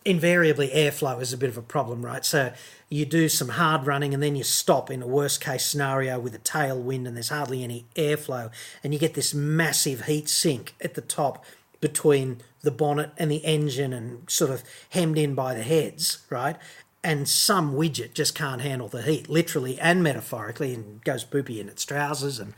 invariably 0.05 0.69
airflow 0.69 1.21
is 1.21 1.33
a 1.33 1.39
bit 1.39 1.49
of 1.49 1.57
a 1.57 1.63
problem, 1.63 2.05
right? 2.05 2.25
So 2.25 2.53
you 2.89 3.05
do 3.05 3.29
some 3.29 3.51
hard 3.51 3.87
running 3.87 4.13
and 4.15 4.23
then 4.23 4.37
you 4.37 4.45
stop 4.45 4.91
in 4.91 5.03
a 5.03 5.07
worst 5.07 5.41
case 5.41 5.65
scenario 5.65 6.19
with 6.19 6.35
a 6.35 6.39
tailwind 6.39 7.07
and 7.07 7.17
there's 7.17 7.29
hardly 7.29 7.63
any 7.63 7.87
airflow 7.97 8.51
and 8.83 8.93
you 8.93 8.99
get 8.99 9.15
this 9.15 9.33
massive 9.33 10.05
heat 10.05 10.29
sink 10.29 10.75
at 10.81 10.95
the 10.95 11.01
top 11.01 11.45
between 11.81 12.41
the 12.63 12.71
bonnet 12.71 13.11
and 13.19 13.31
the 13.31 13.45
engine 13.45 13.93
and 13.93 14.29
sort 14.31 14.51
of 14.51 14.63
hemmed 14.91 15.19
in 15.19 15.35
by 15.35 15.55
the 15.55 15.63
heads, 15.63 16.25
right? 16.31 16.57
And 17.05 17.29
some 17.29 17.75
widget 17.75 18.15
just 18.15 18.35
can't 18.35 18.61
handle 18.61 18.89
the 18.89 19.03
heat, 19.03 19.29
literally 19.29 19.79
and 19.81 20.03
metaphorically, 20.03 20.73
and 20.73 21.03
goes 21.03 21.25
poopy 21.25 21.61
in 21.61 21.69
its 21.69 21.85
trousers. 21.85 22.39
And 22.39 22.55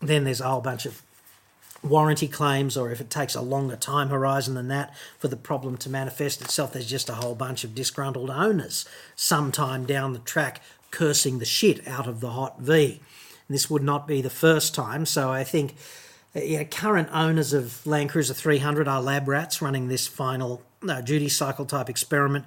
then 0.00 0.24
there's 0.24 0.40
a 0.40 0.48
whole 0.48 0.62
bunch 0.62 0.86
of 0.86 1.02
warranty 1.88 2.28
claims 2.28 2.76
or 2.76 2.90
if 2.90 3.00
it 3.00 3.10
takes 3.10 3.34
a 3.34 3.40
longer 3.40 3.76
time 3.76 4.08
horizon 4.08 4.54
than 4.54 4.68
that 4.68 4.94
for 5.18 5.28
the 5.28 5.36
problem 5.36 5.76
to 5.78 5.90
manifest 5.90 6.40
itself, 6.40 6.72
there's 6.72 6.88
just 6.88 7.08
a 7.08 7.14
whole 7.14 7.34
bunch 7.34 7.64
of 7.64 7.74
disgruntled 7.74 8.30
owners 8.30 8.84
sometime 9.14 9.86
down 9.86 10.12
the 10.12 10.18
track 10.20 10.60
cursing 10.90 11.38
the 11.38 11.44
shit 11.44 11.86
out 11.86 12.06
of 12.06 12.20
the 12.20 12.30
Hot 12.30 12.60
V. 12.60 13.00
And 13.48 13.54
this 13.54 13.70
would 13.70 13.82
not 13.82 14.06
be 14.06 14.20
the 14.20 14.30
first 14.30 14.74
time, 14.74 15.06
so 15.06 15.30
I 15.30 15.44
think 15.44 15.76
current 16.70 17.08
owners 17.12 17.52
of 17.52 17.86
Land 17.86 18.10
Cruiser 18.10 18.34
300 18.34 18.86
are 18.88 19.00
lab 19.00 19.28
rats 19.28 19.62
running 19.62 19.88
this 19.88 20.06
final 20.06 20.62
uh, 20.86 21.00
duty 21.00 21.28
cycle 21.28 21.64
type 21.64 21.88
experiment 21.88 22.44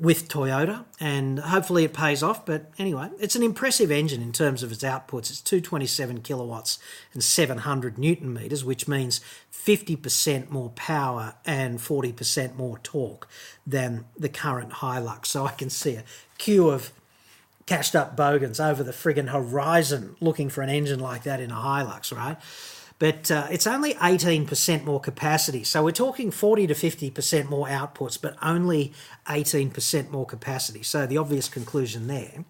with 0.00 0.28
Toyota, 0.28 0.84
and 1.00 1.38
hopefully 1.38 1.84
it 1.84 1.92
pays 1.92 2.22
off. 2.22 2.46
But 2.46 2.70
anyway, 2.78 3.10
it's 3.18 3.36
an 3.36 3.42
impressive 3.42 3.90
engine 3.90 4.22
in 4.22 4.32
terms 4.32 4.62
of 4.62 4.72
its 4.72 4.84
outputs. 4.84 5.30
It's 5.30 5.40
227 5.40 6.22
kilowatts 6.22 6.78
and 7.12 7.22
700 7.22 7.98
newton 7.98 8.32
meters, 8.32 8.64
which 8.64 8.86
means 8.86 9.20
50% 9.52 10.50
more 10.50 10.70
power 10.70 11.34
and 11.44 11.78
40% 11.78 12.56
more 12.56 12.78
torque 12.78 13.28
than 13.66 14.04
the 14.16 14.28
current 14.28 14.70
Hilux. 14.74 15.26
So 15.26 15.46
I 15.46 15.52
can 15.52 15.70
see 15.70 15.94
a 15.94 16.04
queue 16.38 16.70
of 16.70 16.92
cashed 17.66 17.94
up 17.94 18.16
bogans 18.16 18.58
over 18.58 18.82
the 18.82 18.92
friggin' 18.92 19.28
horizon 19.28 20.16
looking 20.20 20.48
for 20.48 20.62
an 20.62 20.70
engine 20.70 21.00
like 21.00 21.24
that 21.24 21.40
in 21.40 21.50
a 21.50 21.54
Hilux, 21.54 22.16
right? 22.16 22.38
But 22.98 23.30
uh, 23.30 23.46
it's 23.50 23.66
only 23.66 23.94
18% 23.94 24.84
more 24.84 25.00
capacity. 25.00 25.62
So 25.64 25.84
we're 25.84 25.92
talking 25.92 26.30
40 26.30 26.66
to 26.66 26.74
50% 26.74 27.48
more 27.48 27.68
outputs, 27.68 28.20
but 28.20 28.36
only 28.42 28.92
18% 29.26 30.10
more 30.10 30.26
capacity. 30.26 30.82
So 30.82 31.06
the 31.06 31.18
obvious 31.18 31.48
conclusion 31.48 32.08
there 32.08 32.44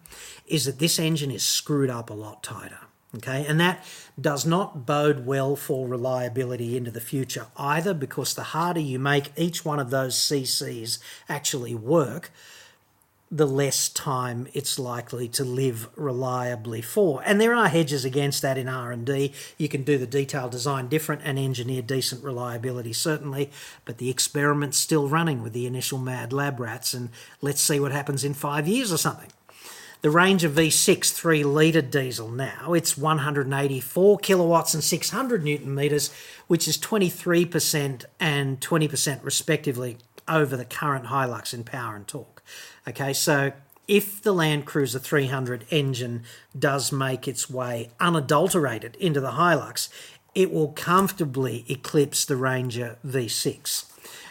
is 0.46 0.64
that 0.64 0.78
this 0.78 0.98
engine 0.98 1.30
is 1.30 1.44
screwed 1.44 1.90
up 1.90 2.08
a 2.08 2.14
lot 2.14 2.42
tighter. 2.42 2.80
Okay, 3.16 3.46
and 3.46 3.58
that 3.58 3.86
does 4.20 4.44
not 4.44 4.84
bode 4.84 5.24
well 5.24 5.56
for 5.56 5.88
reliability 5.88 6.76
into 6.76 6.90
the 6.90 7.00
future 7.00 7.46
either, 7.56 7.94
because 7.94 8.34
the 8.34 8.42
harder 8.42 8.80
you 8.80 8.98
make 8.98 9.32
each 9.34 9.64
one 9.64 9.80
of 9.80 9.88
those 9.88 10.14
CCs 10.14 10.98
actually 11.26 11.74
work, 11.74 12.30
the 13.30 13.46
less 13.46 13.88
time 13.90 14.48
it's 14.54 14.78
likely 14.78 15.28
to 15.28 15.44
live 15.44 15.88
reliably 15.96 16.80
for. 16.80 17.22
And 17.24 17.40
there 17.40 17.54
are 17.54 17.68
hedges 17.68 18.04
against 18.04 18.40
that 18.42 18.56
in 18.56 18.68
R&D. 18.68 19.32
You 19.58 19.68
can 19.68 19.82
do 19.82 19.98
the 19.98 20.06
detailed 20.06 20.52
design 20.52 20.88
different 20.88 21.22
and 21.24 21.38
engineer 21.38 21.82
decent 21.82 22.24
reliability 22.24 22.94
certainly, 22.94 23.50
but 23.84 23.98
the 23.98 24.08
experiment's 24.08 24.78
still 24.78 25.08
running 25.08 25.42
with 25.42 25.52
the 25.52 25.66
initial 25.66 25.98
mad 25.98 26.32
lab 26.32 26.58
rats 26.58 26.94
and 26.94 27.10
let's 27.42 27.60
see 27.60 27.78
what 27.78 27.92
happens 27.92 28.24
in 28.24 28.32
5 28.32 28.66
years 28.66 28.92
or 28.92 28.98
something. 28.98 29.30
The 30.00 30.10
range 30.10 30.44
of 30.44 30.52
V6 30.52 31.12
3 31.12 31.42
litre 31.42 31.82
diesel 31.82 32.28
now, 32.28 32.72
it's 32.72 32.96
184 32.96 34.18
kilowatts 34.18 34.72
and 34.72 34.82
600 34.82 35.44
newton 35.44 35.74
meters, 35.74 36.12
which 36.46 36.68
is 36.68 36.78
23% 36.78 38.04
and 38.20 38.60
20% 38.60 39.24
respectively 39.24 39.98
over 40.28 40.56
the 40.56 40.64
current 40.64 41.06
Hilux 41.06 41.52
in 41.52 41.64
power 41.64 41.96
and 41.96 42.06
torque. 42.06 42.37
Okay, 42.86 43.12
so 43.12 43.52
if 43.86 44.22
the 44.22 44.32
Land 44.32 44.66
Cruiser 44.66 44.98
300 44.98 45.64
engine 45.70 46.22
does 46.56 46.92
make 46.92 47.26
its 47.26 47.48
way 47.48 47.90
unadulterated 47.98 48.96
into 48.96 49.20
the 49.20 49.32
Hilux, 49.32 49.88
it 50.34 50.52
will 50.52 50.68
comfortably 50.68 51.64
eclipse 51.68 52.24
the 52.24 52.36
Ranger 52.36 52.98
V6. 53.04 53.84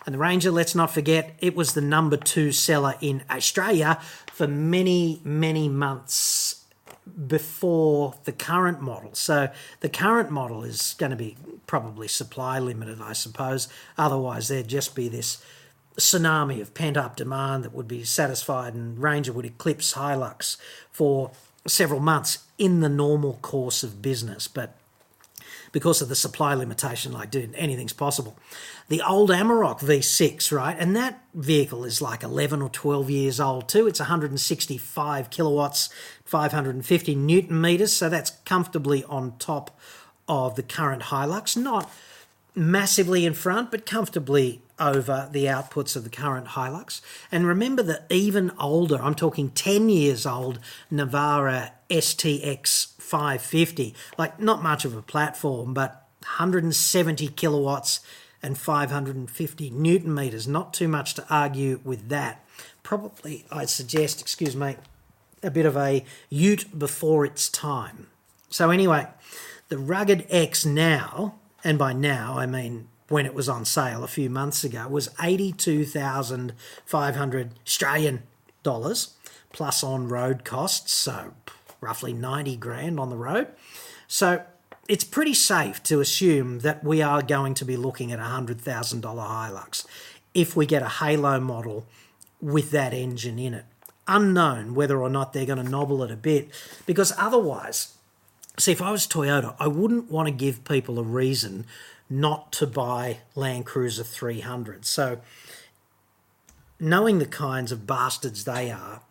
And 0.05 0.13
the 0.13 0.19
Ranger, 0.19 0.51
let's 0.51 0.75
not 0.75 0.93
forget, 0.93 1.35
it 1.39 1.55
was 1.55 1.73
the 1.73 1.81
number 1.81 2.15
two 2.15 2.51
seller 2.51 2.95
in 3.01 3.23
Australia 3.29 3.99
for 4.31 4.47
many, 4.47 5.21
many 5.23 5.67
months 5.67 6.63
before 7.27 8.15
the 8.23 8.31
current 8.31 8.81
model. 8.81 9.13
So 9.13 9.49
the 9.81 9.89
current 9.89 10.29
model 10.29 10.63
is 10.63 10.95
going 10.97 11.09
to 11.09 11.15
be 11.15 11.35
probably 11.65 12.07
supply 12.07 12.59
limited, 12.59 13.01
I 13.01 13.13
suppose. 13.13 13.67
Otherwise, 13.97 14.47
there'd 14.47 14.67
just 14.67 14.95
be 14.95 15.09
this 15.09 15.43
tsunami 15.99 16.61
of 16.61 16.73
pent 16.73 16.97
up 16.97 17.15
demand 17.15 17.63
that 17.63 17.73
would 17.73 17.87
be 17.87 18.03
satisfied, 18.03 18.73
and 18.73 19.01
Ranger 19.01 19.33
would 19.33 19.45
eclipse 19.45 19.93
Hilux 19.93 20.57
for 20.91 21.31
several 21.65 21.99
months 21.99 22.39
in 22.57 22.79
the 22.79 22.89
normal 22.89 23.39
course 23.41 23.83
of 23.83 24.01
business. 24.01 24.47
But 24.47 24.75
because 25.71 26.01
of 26.01 26.09
the 26.09 26.15
supply 26.15 26.53
limitation, 26.53 27.11
like, 27.11 27.29
dude, 27.31 27.53
anything's 27.55 27.93
possible. 27.93 28.37
The 28.89 29.01
old 29.01 29.29
Amarok 29.29 29.79
V6, 29.79 30.51
right? 30.51 30.77
And 30.79 30.95
that 30.95 31.21
vehicle 31.33 31.83
is 31.83 32.01
like 32.01 32.23
11 32.23 32.61
or 32.61 32.69
12 32.69 33.09
years 33.09 33.39
old 33.39 33.67
too. 33.67 33.85
It's 33.87 33.99
165 33.99 35.29
kilowatts, 35.29 35.89
550 36.25 37.15
newton 37.15 37.59
meters. 37.59 37.91
So 37.91 38.07
that's 38.07 38.31
comfortably 38.45 39.03
on 39.05 39.37
top 39.39 39.77
of 40.27 40.55
the 40.55 40.63
current 40.63 41.03
Hilux. 41.03 41.57
Not 41.57 41.91
massively 42.55 43.25
in 43.25 43.33
front, 43.33 43.69
but 43.69 43.85
comfortably 43.85 44.61
over 44.79 45.29
the 45.31 45.45
outputs 45.45 45.95
of 45.95 46.03
the 46.03 46.09
current 46.09 46.47
Hilux. 46.47 47.01
And 47.31 47.47
remember 47.47 47.83
that 47.83 48.05
even 48.09 48.51
older, 48.59 49.01
I'm 49.01 49.15
talking 49.15 49.49
10 49.51 49.89
years 49.89 50.25
old, 50.25 50.59
Navara 50.91 51.71
STX 51.89 52.93
550. 53.01 53.95
Like, 54.17 54.39
not 54.39 54.61
much 54.61 54.85
of 54.85 54.95
a 54.95 55.01
platform, 55.01 55.73
but 55.73 56.07
170 56.21 57.27
kilowatts 57.29 58.01
and 58.43 58.57
550 58.57 59.69
newton 59.71 60.13
meters. 60.13 60.47
Not 60.47 60.73
too 60.73 60.87
much 60.87 61.13
to 61.15 61.25
argue 61.29 61.79
with 61.83 62.09
that. 62.09 62.45
Probably, 62.83 63.45
I'd 63.51 63.69
suggest, 63.69 64.21
excuse 64.21 64.55
me, 64.55 64.75
a 65.43 65.51
bit 65.51 65.65
of 65.65 65.75
a 65.75 66.05
ute 66.29 66.77
before 66.77 67.25
its 67.25 67.49
time. 67.49 68.07
So, 68.49 68.69
anyway, 68.69 69.07
the 69.69 69.77
Rugged 69.77 70.25
X 70.29 70.65
now, 70.65 71.35
and 71.63 71.77
by 71.77 71.93
now 71.93 72.37
I 72.37 72.45
mean 72.45 72.87
when 73.09 73.25
it 73.25 73.33
was 73.33 73.49
on 73.49 73.65
sale 73.65 74.03
a 74.03 74.07
few 74.07 74.29
months 74.29 74.63
ago, 74.63 74.87
was 74.87 75.09
82,500 75.21 77.51
Australian 77.65 78.23
dollars 78.63 79.13
plus 79.53 79.83
on 79.83 80.07
road 80.07 80.43
costs, 80.43 80.91
so 80.91 81.33
roughly 81.81 82.13
90 82.13 82.55
grand 82.57 82.99
on 82.99 83.09
the 83.09 83.15
road. 83.15 83.47
So 84.07 84.43
it's 84.87 85.03
pretty 85.03 85.33
safe 85.33 85.81
to 85.83 85.99
assume 85.99 86.59
that 86.59 86.83
we 86.83 87.01
are 87.01 87.21
going 87.21 87.53
to 87.55 87.65
be 87.65 87.77
looking 87.77 88.11
at 88.11 88.19
a 88.19 88.23
$100,000 88.23 89.01
Hilux 89.01 89.85
if 90.33 90.55
we 90.55 90.65
get 90.65 90.81
a 90.81 90.89
Halo 90.89 91.39
model 91.39 91.85
with 92.41 92.71
that 92.71 92.93
engine 92.93 93.39
in 93.39 93.53
it. 93.53 93.65
Unknown 94.07 94.75
whether 94.75 95.01
or 95.01 95.09
not 95.09 95.33
they're 95.33 95.45
going 95.45 95.63
to 95.63 95.69
nobble 95.69 96.03
it 96.03 96.11
a 96.11 96.15
bit, 96.15 96.49
because 96.85 97.13
otherwise, 97.17 97.97
see, 98.57 98.71
if 98.71 98.81
I 98.81 98.91
was 98.91 99.05
Toyota, 99.05 99.55
I 99.59 99.67
wouldn't 99.67 100.09
want 100.09 100.27
to 100.27 100.33
give 100.33 100.63
people 100.63 100.99
a 100.99 101.03
reason 101.03 101.65
not 102.09 102.51
to 102.53 102.67
buy 102.67 103.19
Land 103.35 103.65
Cruiser 103.65 104.03
300. 104.03 104.85
So, 104.85 105.19
knowing 106.79 107.19
the 107.19 107.25
kinds 107.25 107.71
of 107.71 107.87
bastards 107.87 108.45
they 108.45 108.71
are, 108.71 109.01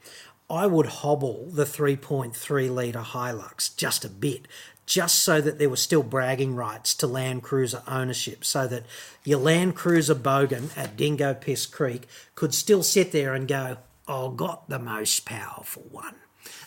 I 0.48 0.66
would 0.66 0.86
hobble 0.86 1.46
the 1.50 1.64
3.3 1.64 2.72
litre 2.72 3.00
Hilux 3.00 3.76
just 3.76 4.04
a 4.04 4.08
bit, 4.08 4.46
just 4.86 5.16
so 5.16 5.40
that 5.40 5.58
there 5.58 5.68
were 5.68 5.76
still 5.76 6.04
bragging 6.04 6.54
rights 6.54 6.94
to 6.94 7.06
Land 7.06 7.42
Cruiser 7.42 7.82
ownership, 7.88 8.44
so 8.44 8.68
that 8.68 8.84
your 9.24 9.40
Land 9.40 9.74
Cruiser 9.74 10.14
bogan 10.14 10.76
at 10.76 10.96
Dingo 10.96 11.34
Piss 11.34 11.66
Creek 11.66 12.06
could 12.36 12.54
still 12.54 12.84
sit 12.84 13.10
there 13.10 13.34
and 13.34 13.48
go, 13.48 13.78
I 14.06 14.30
got 14.36 14.68
the 14.68 14.78
most 14.78 15.24
powerful 15.24 15.84
one. 15.90 16.14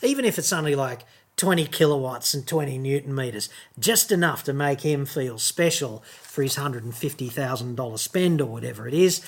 Even 0.04 0.26
if 0.26 0.38
it's 0.38 0.52
only 0.52 0.76
like 0.76 1.06
20 1.40 1.68
kilowatts 1.68 2.34
and 2.34 2.46
20 2.46 2.78
newton 2.78 3.16
meters, 3.16 3.50
just 3.80 4.12
enough 4.12 4.44
to 4.44 4.52
make 4.52 4.82
him 4.82 5.06
feel 5.06 5.38
special 5.38 6.04
for 6.22 6.44
his 6.44 6.58
$150,000 6.58 8.00
spend 8.00 8.42
or 8.42 8.46
whatever 8.46 8.90
it 8.90 8.94
is. 8.94 9.26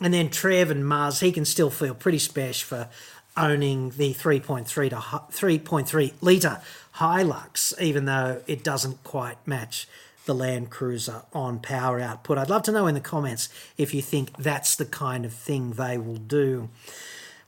And 0.00 0.14
then 0.14 0.30
Trev 0.30 0.70
and 0.70 0.88
Mars, 0.88 1.20
he 1.20 1.30
can 1.32 1.44
still 1.44 1.68
feel 1.68 1.94
pretty 1.94 2.18
special 2.18 2.66
for 2.66 2.88
owning 3.36 3.90
the 3.90 4.14
3.3 4.14 4.66
to 4.88 4.96
3.3 4.96 6.12
litre 6.22 6.62
Hilux, 6.96 7.78
even 7.78 8.06
though 8.06 8.40
it 8.46 8.64
doesn't 8.64 9.04
quite 9.04 9.36
match 9.46 9.86
the 10.24 10.34
Land 10.34 10.70
Cruiser 10.70 11.24
on 11.34 11.58
power 11.58 12.00
output. 12.00 12.38
I'd 12.38 12.48
love 12.48 12.62
to 12.62 12.72
know 12.72 12.86
in 12.86 12.94
the 12.94 13.00
comments 13.00 13.50
if 13.76 13.92
you 13.92 14.00
think 14.00 14.34
that's 14.38 14.76
the 14.76 14.86
kind 14.86 15.26
of 15.26 15.34
thing 15.34 15.72
they 15.72 15.98
will 15.98 16.16
do. 16.16 16.70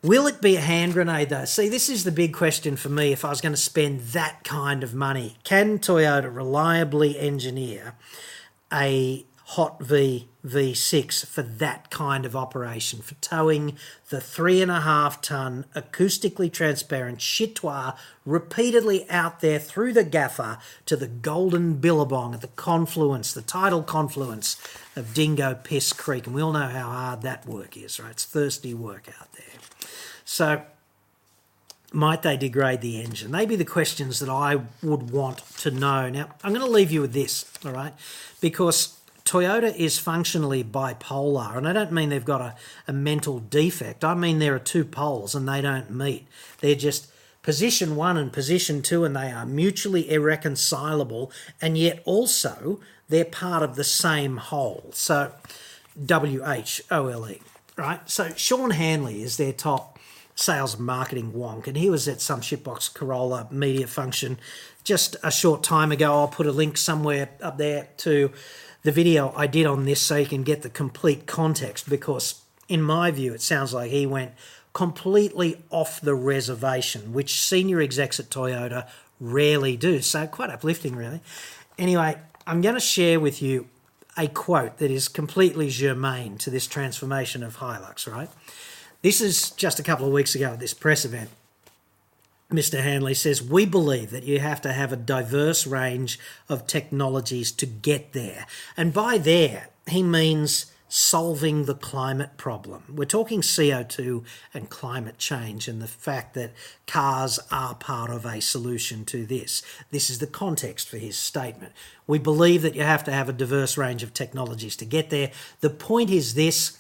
Will 0.02 0.26
it 0.26 0.40
be 0.40 0.56
a 0.56 0.60
hand 0.60 0.92
grenade 0.92 1.30
though? 1.30 1.44
See, 1.44 1.68
this 1.68 1.88
is 1.88 2.04
the 2.04 2.12
big 2.12 2.32
question 2.32 2.76
for 2.76 2.88
me 2.88 3.12
if 3.12 3.24
I 3.24 3.30
was 3.30 3.40
going 3.40 3.54
to 3.54 3.60
spend 3.60 4.00
that 4.00 4.44
kind 4.44 4.82
of 4.82 4.94
money. 4.94 5.36
Can 5.42 5.78
Toyota 5.78 6.32
reliably 6.34 7.18
engineer 7.18 7.94
a 8.72 9.24
Hot 9.50 9.80
V 9.80 10.28
V6 10.44 11.26
for 11.26 11.42
that 11.42 11.90
kind 11.90 12.24
of 12.24 12.34
operation, 12.34 13.00
for 13.00 13.14
towing 13.16 13.76
the 14.10 14.20
three 14.20 14.60
and 14.60 14.70
a 14.70 14.80
half 14.80 15.20
ton 15.20 15.64
acoustically 15.74 16.52
transparent 16.52 17.18
chitois 17.18 17.96
repeatedly 18.24 19.08
out 19.08 19.40
there 19.40 19.58
through 19.58 19.92
the 19.92 20.04
gaffer 20.04 20.58
to 20.86 20.96
the 20.96 21.08
golden 21.08 21.74
billabong 21.74 22.34
at 22.34 22.40
the 22.40 22.48
confluence, 22.48 23.32
the 23.32 23.42
tidal 23.42 23.82
confluence 23.82 24.56
of 24.96 25.14
Dingo 25.14 25.54
Piss 25.54 25.92
Creek. 25.92 26.26
And 26.26 26.34
we 26.34 26.42
all 26.42 26.52
know 26.52 26.68
how 26.68 26.90
hard 26.90 27.22
that 27.22 27.46
work 27.46 27.76
is, 27.76 28.00
right? 28.00 28.10
It's 28.10 28.24
thirsty 28.24 28.74
work 28.74 29.08
out 29.20 29.32
there. 29.32 29.55
So, 30.26 30.62
might 31.92 32.22
they 32.22 32.36
degrade 32.36 32.82
the 32.82 33.00
engine? 33.00 33.30
They 33.30 33.46
be 33.46 33.56
the 33.56 33.64
questions 33.64 34.18
that 34.18 34.28
I 34.28 34.60
would 34.82 35.10
want 35.10 35.38
to 35.58 35.70
know. 35.70 36.10
Now, 36.10 36.28
I'm 36.42 36.52
going 36.52 36.66
to 36.66 36.70
leave 36.70 36.90
you 36.90 37.00
with 37.00 37.14
this, 37.14 37.50
all 37.64 37.70
right? 37.70 37.94
Because 38.40 38.98
Toyota 39.24 39.74
is 39.74 39.98
functionally 39.98 40.62
bipolar, 40.62 41.56
and 41.56 41.66
I 41.66 41.72
don't 41.72 41.92
mean 41.92 42.10
they've 42.10 42.24
got 42.24 42.40
a, 42.40 42.54
a 42.86 42.92
mental 42.92 43.38
defect. 43.38 44.04
I 44.04 44.14
mean 44.14 44.40
there 44.40 44.54
are 44.54 44.60
two 44.60 44.84
poles 44.84 45.34
and 45.34 45.48
they 45.48 45.60
don't 45.60 45.90
meet. 45.90 46.26
They're 46.60 46.74
just 46.74 47.08
position 47.42 47.96
one 47.96 48.16
and 48.16 48.32
position 48.32 48.82
two, 48.82 49.04
and 49.04 49.14
they 49.16 49.30
are 49.30 49.46
mutually 49.46 50.10
irreconcilable, 50.10 51.30
and 51.62 51.78
yet 51.78 52.02
also 52.04 52.80
they're 53.08 53.24
part 53.24 53.62
of 53.62 53.76
the 53.76 53.84
same 53.84 54.36
whole. 54.36 54.90
So, 54.92 55.32
W 56.04 56.42
H 56.46 56.82
O 56.90 57.08
L 57.08 57.28
E, 57.28 57.40
right? 57.76 58.08
So, 58.10 58.30
Sean 58.36 58.70
Hanley 58.70 59.22
is 59.22 59.36
their 59.36 59.52
top 59.52 59.98
sales 60.36 60.74
and 60.74 60.84
marketing 60.84 61.32
wonk, 61.32 61.66
and 61.66 61.76
he 61.76 61.90
was 61.90 62.06
at 62.06 62.20
some 62.20 62.40
shitbox 62.40 62.92
Corolla 62.94 63.48
media 63.50 63.86
function 63.86 64.38
just 64.84 65.16
a 65.24 65.30
short 65.30 65.62
time 65.62 65.90
ago. 65.90 66.12
I'll 66.12 66.28
put 66.28 66.46
a 66.46 66.52
link 66.52 66.76
somewhere 66.76 67.30
up 67.42 67.58
there 67.58 67.88
to 67.98 68.30
the 68.82 68.92
video 68.92 69.32
I 69.34 69.48
did 69.48 69.66
on 69.66 69.84
this 69.84 70.00
so 70.00 70.16
you 70.16 70.26
can 70.26 70.44
get 70.44 70.62
the 70.62 70.70
complete 70.70 71.26
context 71.26 71.88
because, 71.88 72.42
in 72.68 72.82
my 72.82 73.10
view, 73.10 73.32
it 73.32 73.40
sounds 73.40 73.74
like 73.74 73.90
he 73.90 74.06
went 74.06 74.32
completely 74.74 75.64
off 75.70 76.00
the 76.02 76.14
reservation, 76.14 77.14
which 77.14 77.40
senior 77.40 77.80
execs 77.80 78.20
at 78.20 78.28
Toyota 78.28 78.86
rarely 79.18 79.76
do. 79.76 80.02
So, 80.02 80.26
quite 80.26 80.50
uplifting, 80.50 80.94
really. 80.94 81.22
Anyway, 81.78 82.16
I'm 82.46 82.60
going 82.60 82.74
to 82.74 82.80
share 82.80 83.18
with 83.18 83.40
you 83.40 83.68
a 84.18 84.28
quote 84.28 84.78
that 84.78 84.90
is 84.90 85.08
completely 85.08 85.68
germane 85.68 86.38
to 86.38 86.50
this 86.50 86.66
transformation 86.66 87.42
of 87.42 87.56
Hilux, 87.56 88.10
right? 88.10 88.28
This 89.02 89.20
is 89.20 89.50
just 89.50 89.78
a 89.78 89.82
couple 89.82 90.06
of 90.06 90.12
weeks 90.12 90.34
ago 90.34 90.52
at 90.52 90.60
this 90.60 90.74
press 90.74 91.04
event. 91.04 91.30
Mr. 92.50 92.80
Hanley 92.80 93.14
says, 93.14 93.42
We 93.42 93.66
believe 93.66 94.10
that 94.10 94.24
you 94.24 94.38
have 94.38 94.60
to 94.62 94.72
have 94.72 94.92
a 94.92 94.96
diverse 94.96 95.66
range 95.66 96.18
of 96.48 96.66
technologies 96.66 97.50
to 97.52 97.66
get 97.66 98.12
there. 98.12 98.46
And 98.76 98.92
by 98.92 99.18
there, 99.18 99.68
he 99.88 100.02
means 100.02 100.72
solving 100.88 101.64
the 101.64 101.74
climate 101.74 102.36
problem. 102.36 102.84
We're 102.88 103.06
talking 103.06 103.40
CO2 103.40 104.24
and 104.54 104.70
climate 104.70 105.18
change 105.18 105.66
and 105.66 105.82
the 105.82 105.88
fact 105.88 106.34
that 106.34 106.52
cars 106.86 107.40
are 107.50 107.74
part 107.74 108.10
of 108.10 108.24
a 108.24 108.40
solution 108.40 109.04
to 109.06 109.26
this. 109.26 109.62
This 109.90 110.08
is 110.08 110.20
the 110.20 110.28
context 110.28 110.88
for 110.88 110.98
his 110.98 111.18
statement. 111.18 111.72
We 112.06 112.18
believe 112.20 112.62
that 112.62 112.76
you 112.76 112.82
have 112.82 113.02
to 113.04 113.12
have 113.12 113.28
a 113.28 113.32
diverse 113.32 113.76
range 113.76 114.04
of 114.04 114.14
technologies 114.14 114.76
to 114.76 114.84
get 114.84 115.10
there. 115.10 115.32
The 115.60 115.70
point 115.70 116.10
is 116.10 116.34
this 116.34 116.78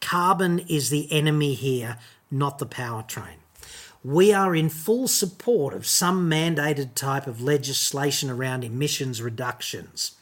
carbon 0.00 0.60
is 0.60 0.90
the 0.90 1.10
enemy 1.12 1.54
here, 1.54 1.98
not 2.30 2.58
the 2.58 2.66
powertrain 2.66 3.36
we 4.06 4.32
are 4.32 4.54
in 4.54 4.68
full 4.68 5.08
support 5.08 5.74
of 5.74 5.84
some 5.84 6.30
mandated 6.30 6.94
type 6.94 7.26
of 7.26 7.42
legislation 7.42 8.30
around 8.30 8.62
emissions 8.62 9.20
reductions. 9.20 10.14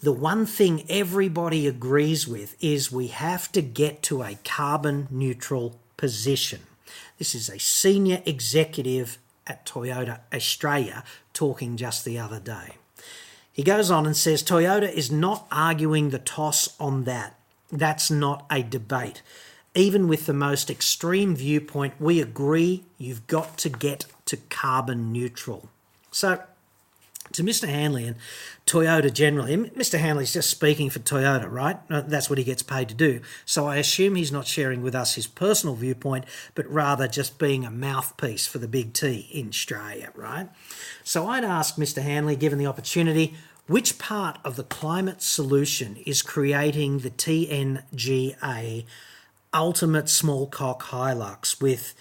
The 0.00 0.10
one 0.10 0.46
thing 0.46 0.86
everybody 0.88 1.66
agrees 1.66 2.26
with 2.26 2.56
is 2.64 2.90
we 2.90 3.08
have 3.08 3.52
to 3.52 3.60
get 3.60 4.02
to 4.04 4.22
a 4.22 4.38
carbon 4.42 5.06
neutral 5.10 5.78
position. 5.98 6.60
This 7.18 7.34
is 7.34 7.50
a 7.50 7.58
senior 7.58 8.22
executive 8.24 9.18
at 9.46 9.66
Toyota 9.66 10.20
Australia 10.32 11.04
talking 11.34 11.76
just 11.76 12.06
the 12.06 12.18
other 12.18 12.40
day. 12.40 12.76
He 13.52 13.62
goes 13.62 13.90
on 13.90 14.06
and 14.06 14.16
says 14.16 14.42
Toyota 14.42 14.90
is 14.90 15.10
not 15.10 15.46
arguing 15.52 16.08
the 16.08 16.18
toss 16.18 16.74
on 16.80 17.04
that. 17.04 17.38
That's 17.70 18.10
not 18.10 18.46
a 18.50 18.62
debate. 18.62 19.22
even 19.74 20.08
with 20.08 20.26
the 20.26 20.32
most 20.32 20.68
extreme 20.68 21.36
viewpoint, 21.36 21.94
we 22.00 22.20
agree 22.20 22.82
you've 22.98 23.26
got 23.28 23.56
to 23.58 23.68
get 23.68 24.04
to 24.26 24.36
carbon 24.36 25.12
neutral. 25.12 25.68
So, 26.10 26.42
to 27.32 27.44
Mr. 27.44 27.68
Hanley 27.68 28.04
and 28.06 28.16
Toyota 28.66 29.12
generally, 29.12 29.56
Mr. 29.56 29.98
Hanley's 29.98 30.32
just 30.32 30.50
speaking 30.50 30.90
for 30.90 30.98
Toyota, 30.98 31.48
right? 31.48 31.78
That's 31.88 32.28
what 32.28 32.38
he 32.38 32.44
gets 32.44 32.62
paid 32.62 32.88
to 32.88 32.94
do. 32.94 33.20
So 33.44 33.66
I 33.66 33.76
assume 33.76 34.16
he's 34.16 34.32
not 34.32 34.48
sharing 34.48 34.82
with 34.82 34.96
us 34.96 35.14
his 35.14 35.28
personal 35.28 35.76
viewpoint, 35.76 36.24
but 36.56 36.68
rather 36.68 37.06
just 37.06 37.38
being 37.38 37.64
a 37.64 37.70
mouthpiece 37.70 38.48
for 38.48 38.58
the 38.58 38.66
big 38.66 38.92
T 38.92 39.28
in 39.32 39.48
Australia, 39.48 40.10
right? 40.16 40.48
So 41.04 41.28
I'd 41.28 41.44
ask 41.44 41.76
Mr. 41.76 42.02
Hanley, 42.02 42.34
given 42.34 42.58
the 42.58 42.66
opportunity, 42.66 43.36
which 43.70 44.00
part 44.00 44.36
of 44.44 44.56
the 44.56 44.64
climate 44.64 45.22
solution 45.22 45.94
is 46.04 46.22
creating 46.22 46.98
the 46.98 47.10
TNGA 47.10 48.84
ultimate 49.54 50.08
small 50.08 50.48
cock 50.48 50.82
Hilux 50.86 51.62
with 51.62 51.94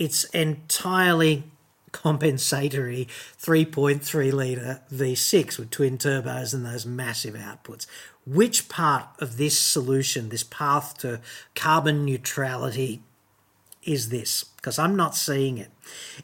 its 0.00 0.24
entirely 0.24 1.44
compensatory 1.92 3.06
3.3 3.40 4.32
litre 4.32 4.80
V6 4.92 5.60
with 5.60 5.70
twin 5.70 5.96
turbos 5.96 6.52
and 6.52 6.66
those 6.66 6.84
massive 6.84 7.36
outputs. 7.36 7.86
Which 8.26 8.68
part 8.68 9.06
of 9.20 9.36
this 9.36 9.56
solution, 9.56 10.28
this 10.28 10.42
path 10.42 10.98
to 10.98 11.20
carbon 11.54 12.04
neutrality, 12.04 13.00
is 13.84 14.08
this? 14.08 14.42
Because 14.56 14.76
I'm 14.76 14.96
not 14.96 15.14
seeing 15.14 15.58
it. 15.58 15.70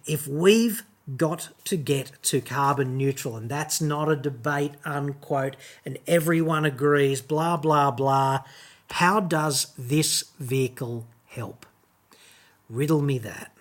If 0.06 0.26
we've 0.26 0.82
got 1.16 1.50
to 1.64 1.76
get 1.76 2.12
to 2.22 2.40
carbon 2.40 2.96
neutral, 2.96 3.36
and 3.36 3.48
that's 3.48 3.80
not 3.80 4.10
a 4.10 4.16
debate, 4.16 4.72
unquote, 4.84 5.56
and 5.84 5.98
everyone 6.06 6.64
agrees, 6.64 7.22
blah, 7.22 7.56
blah, 7.56 7.90
blah, 7.90 8.40
how 8.90 9.20
does 9.20 9.72
this 9.78 10.24
vehicle 10.38 11.06
help? 11.26 11.66
Riddle 12.68 13.02
me 13.02 13.18
that. 13.18 13.52